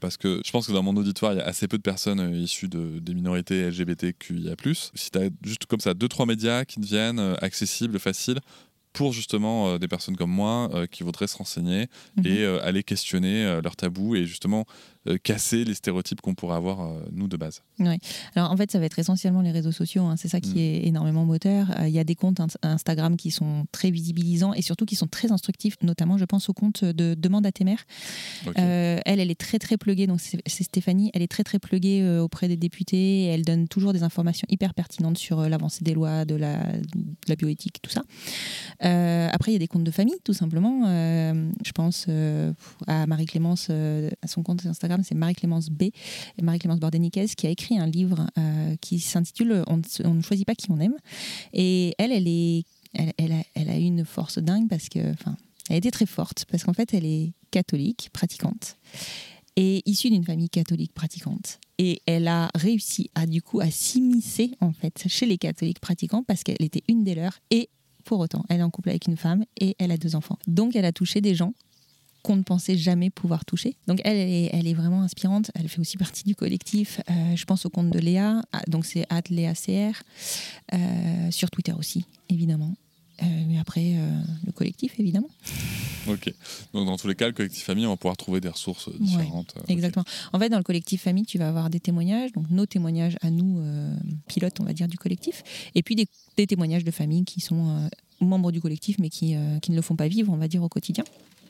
Parce 0.00 0.16
que 0.16 0.40
je 0.44 0.50
pense 0.50 0.66
que 0.66 0.72
dans 0.72 0.82
mon 0.82 0.96
auditoire, 0.96 1.32
il 1.32 1.38
y 1.38 1.40
a 1.40 1.46
assez 1.46 1.68
peu 1.68 1.76
de 1.76 1.82
personnes 1.82 2.34
issues 2.34 2.68
de, 2.68 2.98
des 3.00 3.14
minorités 3.14 3.68
LGBTQIA. 3.70 4.54
Si 4.94 5.10
tu 5.10 5.18
as 5.18 5.28
juste 5.44 5.66
comme 5.66 5.80
ça 5.80 5.94
deux, 5.94 6.08
trois 6.08 6.26
médias 6.26 6.64
qui 6.64 6.80
deviennent 6.80 6.93
euh, 6.98 7.34
accessibles, 7.40 7.98
faciles 7.98 8.40
pour 8.92 9.12
justement 9.12 9.68
euh, 9.70 9.78
des 9.78 9.88
personnes 9.88 10.16
comme 10.16 10.30
moi 10.30 10.70
euh, 10.72 10.86
qui 10.86 11.02
voudraient 11.02 11.26
se 11.26 11.36
renseigner 11.36 11.88
Mhm. 12.16 12.26
et 12.26 12.42
euh, 12.44 12.64
aller 12.64 12.82
questionner 12.82 13.60
leurs 13.62 13.76
tabous 13.76 14.14
et 14.16 14.24
justement 14.24 14.64
casser 15.22 15.64
les 15.64 15.74
stéréotypes 15.74 16.20
qu'on 16.20 16.34
pourrait 16.34 16.56
avoir 16.56 16.80
euh, 16.80 17.00
nous 17.12 17.28
de 17.28 17.36
base. 17.36 17.62
Alors 18.34 18.50
en 18.50 18.56
fait, 18.56 18.70
ça 18.70 18.78
va 18.78 18.86
être 18.86 18.98
essentiellement 18.98 19.40
les 19.42 19.50
réseaux 19.50 19.72
sociaux. 19.72 20.04
hein. 20.04 20.16
C'est 20.16 20.28
ça 20.28 20.40
qui 20.40 20.54
Mm. 20.54 20.58
est 20.58 20.86
énormément 20.86 21.24
moteur. 21.24 21.70
Euh, 21.78 21.88
Il 21.88 21.94
y 21.94 21.98
a 21.98 22.04
des 22.04 22.14
comptes 22.14 22.40
ins- 22.40 22.46
Instagram 22.62 23.16
qui 23.16 23.30
sont 23.30 23.66
très 23.72 23.90
visibilisants 23.90 24.54
et 24.54 24.62
surtout 24.62 24.84
qui 24.86 24.96
sont 24.96 25.06
très 25.06 25.30
instructifs. 25.32 25.76
Notamment, 25.82 26.16
je 26.18 26.24
pense 26.24 26.48
au 26.48 26.52
compte 26.52 26.84
de 26.84 27.14
Demande 27.14 27.46
à 27.46 27.52
tes 27.52 27.64
mères. 27.64 27.84
Euh, 28.58 28.98
elle, 29.04 29.20
elle 29.20 29.30
est 29.30 29.38
très 29.40 29.58
très 29.58 29.76
pluguée. 29.76 30.06
Donc 30.06 30.20
c'est 30.20 30.64
Stéphanie. 30.64 31.10
Elle 31.14 31.22
est 31.22 31.30
très 31.30 31.44
très 31.44 31.58
pluguée 31.58 32.00
euh, 32.02 32.22
auprès 32.22 32.48
des 32.48 32.56
députés. 32.56 33.24
Et 33.24 33.26
elle 33.26 33.42
donne 33.44 33.68
toujours 33.68 33.92
des 33.92 34.02
informations 34.02 34.46
hyper 34.48 34.74
pertinentes 34.74 35.18
sur 35.18 35.40
euh, 35.40 35.48
l'avancée 35.48 35.84
des 35.84 35.94
lois, 35.94 36.24
de 36.24 36.34
la, 36.34 36.58
de 36.72 37.28
la 37.28 37.36
bioéthique, 37.36 37.80
tout 37.82 37.90
ça. 37.90 38.02
Euh, 38.84 39.28
après, 39.32 39.50
il 39.52 39.54
y 39.54 39.56
a 39.56 39.60
des 39.60 39.68
comptes 39.68 39.84
de 39.84 39.90
famille, 39.90 40.16
tout 40.24 40.32
simplement. 40.32 40.84
Euh, 40.86 41.50
je 41.64 41.72
pense 41.72 42.06
euh, 42.08 42.52
à 42.86 43.06
Marie-Clémence, 43.06 43.68
euh, 43.70 44.10
à 44.22 44.26
son 44.26 44.42
compte 44.42 44.64
Instagram, 44.66 44.93
c'est 45.02 45.14
Marie-Clémence 45.14 45.70
B, 45.70 45.82
et 45.82 46.42
Marie-Clémence 46.42 46.80
Bordeniquez, 46.80 47.26
qui 47.36 47.46
a 47.46 47.50
écrit 47.50 47.78
un 47.78 47.86
livre 47.86 48.26
euh, 48.38 48.76
qui 48.80 49.00
s'intitule 49.00 49.64
on, 49.66 49.78
ne 50.14 50.22
choisit 50.22 50.46
pas 50.46 50.54
qui 50.54 50.70
on 50.70 50.78
aime. 50.78 50.96
Et 51.52 51.94
elle, 51.98 52.12
elle, 52.12 52.28
est, 52.28 52.64
elle, 52.94 53.32
a, 53.32 53.42
elle 53.54 53.70
a 53.70 53.78
eu 53.78 53.84
une 53.84 54.04
force 54.04 54.38
dingue 54.38 54.68
parce 54.68 54.88
que, 54.88 55.12
enfin, 55.12 55.36
elle 55.70 55.76
été 55.76 55.90
très 55.90 56.06
forte 56.06 56.44
parce 56.50 56.64
qu'en 56.64 56.74
fait, 56.74 56.94
elle 56.94 57.06
est 57.06 57.32
catholique, 57.50 58.10
pratiquante, 58.12 58.76
et 59.56 59.82
issue 59.86 60.10
d'une 60.10 60.24
famille 60.24 60.50
catholique 60.50 60.92
pratiquante. 60.92 61.60
Et 61.78 62.02
elle 62.06 62.28
a 62.28 62.50
réussi 62.54 63.10
à, 63.14 63.26
du 63.26 63.42
coup, 63.42 63.60
à 63.60 63.70
s'immiscer, 63.70 64.52
en 64.60 64.72
fait, 64.72 65.04
chez 65.08 65.26
les 65.26 65.38
catholiques 65.38 65.80
pratiquants 65.80 66.22
parce 66.22 66.42
qu'elle 66.42 66.62
était 66.62 66.84
une 66.88 67.04
des 67.04 67.14
leurs 67.14 67.40
et 67.50 67.68
pour 68.04 68.20
autant, 68.20 68.44
elle 68.48 68.60
est 68.60 68.64
en 68.64 68.70
couple 68.70 68.90
avec 68.90 69.06
une 69.06 69.16
femme 69.16 69.44
et 69.58 69.74
elle 69.78 69.90
a 69.90 69.96
deux 69.96 70.14
enfants. 70.14 70.38
Donc, 70.46 70.76
elle 70.76 70.84
a 70.84 70.92
touché 70.92 71.20
des 71.20 71.34
gens 71.34 71.54
qu'on 72.24 72.36
ne 72.36 72.42
pensait 72.42 72.76
jamais 72.76 73.10
pouvoir 73.10 73.44
toucher. 73.44 73.76
Donc 73.86 74.00
elle, 74.02 74.16
elle 74.16 74.66
est, 74.66 74.74
vraiment 74.74 75.02
inspirante. 75.02 75.50
Elle 75.54 75.68
fait 75.68 75.78
aussi 75.78 75.98
partie 75.98 76.24
du 76.24 76.34
collectif. 76.34 77.00
Euh, 77.10 77.36
je 77.36 77.44
pense 77.44 77.66
au 77.66 77.70
compte 77.70 77.90
de 77.90 77.98
Léa, 77.98 78.42
ah, 78.52 78.62
donc 78.66 78.86
c'est 78.86 79.06
@léacr 79.30 80.02
euh, 80.72 81.30
sur 81.30 81.50
Twitter 81.50 81.74
aussi, 81.78 82.06
évidemment. 82.30 82.74
Euh, 83.22 83.26
mais 83.46 83.58
après, 83.58 83.94
le 84.44 84.50
collectif, 84.52 84.98
évidemment. 84.98 85.30
Ok. 86.06 86.30
Donc, 86.74 86.84
dans 86.84 86.98
tous 86.98 87.08
les 87.08 87.14
cas, 87.14 87.28
le 87.28 87.32
collectif 87.32 87.64
famille, 87.64 87.86
on 87.86 87.88
va 87.92 87.96
pouvoir 87.96 88.18
trouver 88.18 88.38
des 88.38 88.50
ressources 88.50 88.90
différentes. 89.00 89.54
exactement. 89.68 90.04
En 90.34 90.38
fait, 90.38 90.50
dans 90.50 90.58
le 90.58 90.62
collectif 90.62 91.00
famille, 91.00 91.24
tu 91.24 91.38
vas 91.38 91.48
avoir 91.48 91.70
des 91.70 91.80
témoignages, 91.80 92.30
donc 92.32 92.50
nos 92.50 92.66
témoignages 92.66 93.16
à 93.22 93.30
nous, 93.30 93.64
pilotes, 94.28 94.60
on 94.60 94.64
va 94.64 94.74
dire, 94.74 94.86
du 94.86 94.98
collectif, 94.98 95.42
et 95.74 95.82
puis 95.82 95.96
des, 95.96 96.06
des 96.36 96.46
témoignages 96.46 96.84
de 96.84 96.90
familles 96.90 97.24
qui 97.24 97.40
sont 97.40 97.88
membres 98.20 98.52
du 98.52 98.60
collectif, 98.60 98.98
mais 98.98 99.08
qui, 99.08 99.34
qui 99.62 99.70
ne 99.70 99.76
le 99.76 99.80
font 99.80 99.96
pas 99.96 100.08
vivre, 100.08 100.30
on 100.30 100.36
va 100.36 100.46
dire, 100.46 100.62
au 100.62 100.68
quotidien. 100.68 101.04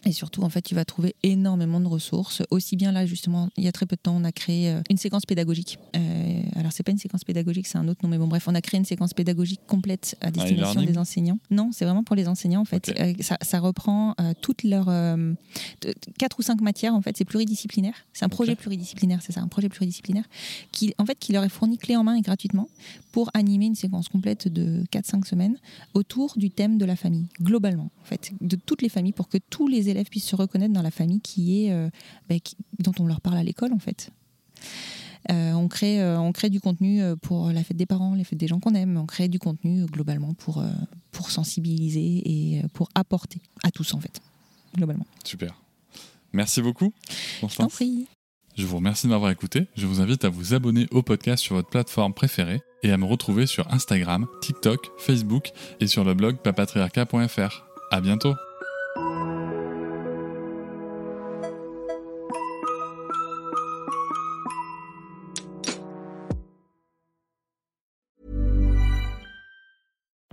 Et 0.06 0.12
surtout, 0.12 0.42
en 0.42 0.50
fait, 0.50 0.62
tu 0.62 0.74
vas 0.74 0.84
trouver 0.84 1.14
énormément 1.22 1.80
de 1.80 1.86
ressources. 1.86 2.42
Aussi 2.50 2.76
bien 2.76 2.92
là, 2.92 3.06
justement, 3.06 3.48
il 3.56 3.64
y 3.64 3.68
a 3.68 3.72
très 3.72 3.86
peu 3.86 3.96
de 3.96 4.00
temps, 4.00 4.14
on 4.16 4.24
a 4.24 4.32
créé 4.32 4.70
euh, 4.70 4.82
une 4.90 4.98
séquence 4.98 5.24
pédagogique. 5.24 5.78
Euh, 5.96 6.42
alors, 6.56 6.72
c'est 6.72 6.82
pas 6.82 6.92
une 6.92 6.98
séquence 6.98 7.24
pédagogique, 7.24 7.66
c'est 7.66 7.78
un 7.78 7.88
autre 7.88 8.00
nom, 8.02 8.10
mais 8.10 8.18
bon, 8.18 8.26
bref, 8.26 8.46
on 8.46 8.54
a 8.54 8.60
créé 8.60 8.78
une 8.78 8.84
séquence 8.84 9.14
pédagogique 9.14 9.60
complète 9.66 10.16
à 10.20 10.30
destination 10.30 10.82
des 10.82 10.98
enseignants. 10.98 11.38
Non, 11.50 11.70
c'est 11.72 11.84
vraiment 11.84 12.04
pour 12.04 12.16
les 12.16 12.28
enseignants, 12.28 12.60
en 12.60 12.66
fait. 12.66 12.92
Euh, 13.00 13.14
ça, 13.20 13.60
reprend 13.60 14.14
toutes 14.42 14.64
leurs 14.64 14.86
quatre 16.18 16.38
ou 16.38 16.42
cinq 16.42 16.60
matières, 16.60 16.94
en 16.94 17.00
fait, 17.00 17.16
c'est 17.16 17.24
pluridisciplinaire. 17.24 17.94
C'est 18.12 18.24
un 18.24 18.28
projet 18.28 18.56
pluridisciplinaire, 18.56 19.20
c'est 19.22 19.32
ça, 19.32 19.40
un 19.40 19.48
projet 19.48 19.68
pluridisciplinaire 19.68 20.24
qui, 20.70 20.94
en 20.98 21.06
fait, 21.06 21.18
qui 21.18 21.32
leur 21.32 21.44
est 21.44 21.48
fourni 21.48 21.78
clé 21.78 21.96
en 21.96 22.04
main 22.04 22.16
et 22.16 22.20
gratuitement 22.20 22.68
pour 23.12 23.30
animer 23.32 23.66
une 23.66 23.74
séquence 23.76 24.08
complète 24.08 24.48
de 24.48 24.82
4-5 24.92 25.24
semaines 25.24 25.56
autour 25.94 26.34
du 26.36 26.50
thème 26.50 26.78
de 26.78 26.84
la 26.84 26.96
famille, 26.96 27.28
globalement, 27.40 27.90
en 28.02 28.04
fait, 28.04 28.32
de 28.40 28.56
toutes 28.56 28.82
les 28.82 28.88
familles, 28.88 29.12
pour 29.12 29.28
que 29.28 29.38
tous 29.38 29.68
les 29.68 29.88
élèves 29.94 30.08
puissent 30.08 30.26
se 30.26 30.36
reconnaître 30.36 30.72
dans 30.72 30.82
la 30.82 30.90
famille 30.90 31.20
qui 31.20 31.64
est, 31.64 31.72
euh, 31.72 31.88
bah, 32.28 32.36
dont 32.78 32.92
on 32.98 33.06
leur 33.06 33.20
parle 33.20 33.38
à 33.38 33.42
l'école 33.42 33.72
en 33.72 33.78
fait. 33.78 34.10
Euh, 35.30 35.52
on, 35.52 35.68
crée, 35.68 36.02
euh, 36.02 36.20
on 36.20 36.32
crée 36.32 36.50
du 36.50 36.60
contenu 36.60 37.00
pour 37.22 37.50
la 37.50 37.64
fête 37.64 37.78
des 37.78 37.86
parents, 37.86 38.14
les 38.14 38.24
fêtes 38.24 38.38
des 38.38 38.46
gens 38.46 38.60
qu'on 38.60 38.74
aime. 38.74 38.98
On 38.98 39.06
crée 39.06 39.28
du 39.28 39.38
contenu 39.38 39.86
globalement 39.86 40.34
pour, 40.34 40.62
pour 41.12 41.30
sensibiliser 41.30 42.22
et 42.24 42.62
pour 42.74 42.88
apporter 42.94 43.40
à 43.62 43.70
tous 43.70 43.94
en 43.94 44.00
fait, 44.00 44.20
globalement. 44.76 45.06
Super. 45.24 45.54
Merci 46.32 46.60
beaucoup. 46.60 46.92
Je 47.40 47.56
t'en 47.56 47.68
prie. 47.68 48.06
Je 48.56 48.66
vous 48.66 48.76
remercie 48.76 49.06
de 49.06 49.12
m'avoir 49.12 49.30
écouté. 49.30 49.66
Je 49.76 49.86
vous 49.86 50.00
invite 50.00 50.24
à 50.24 50.28
vous 50.28 50.54
abonner 50.54 50.86
au 50.92 51.02
podcast 51.02 51.42
sur 51.42 51.56
votre 51.56 51.68
plateforme 51.68 52.14
préférée 52.14 52.60
et 52.82 52.92
à 52.92 52.96
me 52.96 53.04
retrouver 53.04 53.46
sur 53.46 53.72
Instagram, 53.72 54.26
TikTok, 54.42 54.90
Facebook 54.98 55.50
et 55.80 55.86
sur 55.86 56.04
le 56.04 56.14
blog 56.14 56.36
papatriarca.fr. 56.36 57.64
À 57.90 58.00
bientôt. 58.00 58.34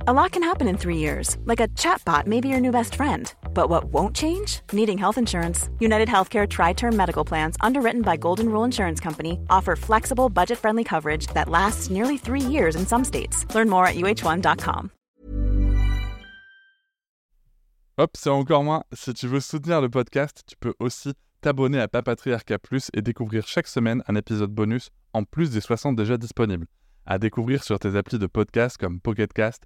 A 0.07 0.13
lot 0.13 0.31
can 0.31 0.41
happen 0.41 0.67
in 0.67 0.77
three 0.77 0.97
years, 0.97 1.37
like 1.45 1.59
a 1.59 1.67
chatbot 1.77 2.25
may 2.25 2.41
be 2.41 2.47
your 2.49 2.59
new 2.59 2.71
best 2.71 2.95
friend. 2.95 3.31
But 3.53 3.69
what 3.69 3.83
won't 3.93 4.15
change? 4.15 4.61
Needing 4.73 4.97
health 4.97 5.19
insurance. 5.19 5.69
United 5.79 6.09
Healthcare 6.09 6.49
Tri 6.49 6.73
Term 6.73 6.95
Medical 6.95 7.23
Plans, 7.23 7.55
underwritten 7.61 8.01
by 8.01 8.17
Golden 8.17 8.49
Rule 8.49 8.63
Insurance 8.63 8.99
Company, 8.99 9.37
offer 9.51 9.75
flexible, 9.75 10.27
budget 10.27 10.57
friendly 10.57 10.83
coverage 10.83 11.27
that 11.35 11.49
lasts 11.49 11.91
nearly 11.91 12.17
three 12.17 12.41
years 12.41 12.75
in 12.75 12.87
some 12.87 13.03
states. 13.05 13.45
Learn 13.53 13.69
more 13.69 13.85
at 13.85 13.93
uh1.com. 13.93 14.89
Hop, 17.99 18.17
c'est 18.17 18.31
encore 18.31 18.63
moins. 18.63 18.83
Si 18.95 19.13
tu 19.13 19.27
veux 19.27 19.39
soutenir 19.39 19.81
le 19.81 19.89
podcast, 19.89 20.41
tu 20.47 20.55
peux 20.59 20.73
aussi 20.79 21.13
t'abonner 21.41 21.79
à 21.79 21.87
Papatriarca 21.87 22.57
Plus 22.57 22.89
et 22.95 23.03
découvrir 23.03 23.45
chaque 23.45 23.67
semaine 23.67 24.01
un 24.07 24.15
épisode 24.15 24.51
bonus 24.51 24.89
en 25.13 25.25
plus 25.25 25.51
des 25.51 25.61
60 25.61 25.95
déjà 25.95 26.17
disponibles. 26.17 26.65
À 27.05 27.19
découvrir 27.19 27.63
sur 27.63 27.77
tes 27.77 27.95
applis 27.95 28.17
de 28.17 28.25
podcast 28.25 28.77
comme 28.79 28.99
Pocketcast 28.99 29.65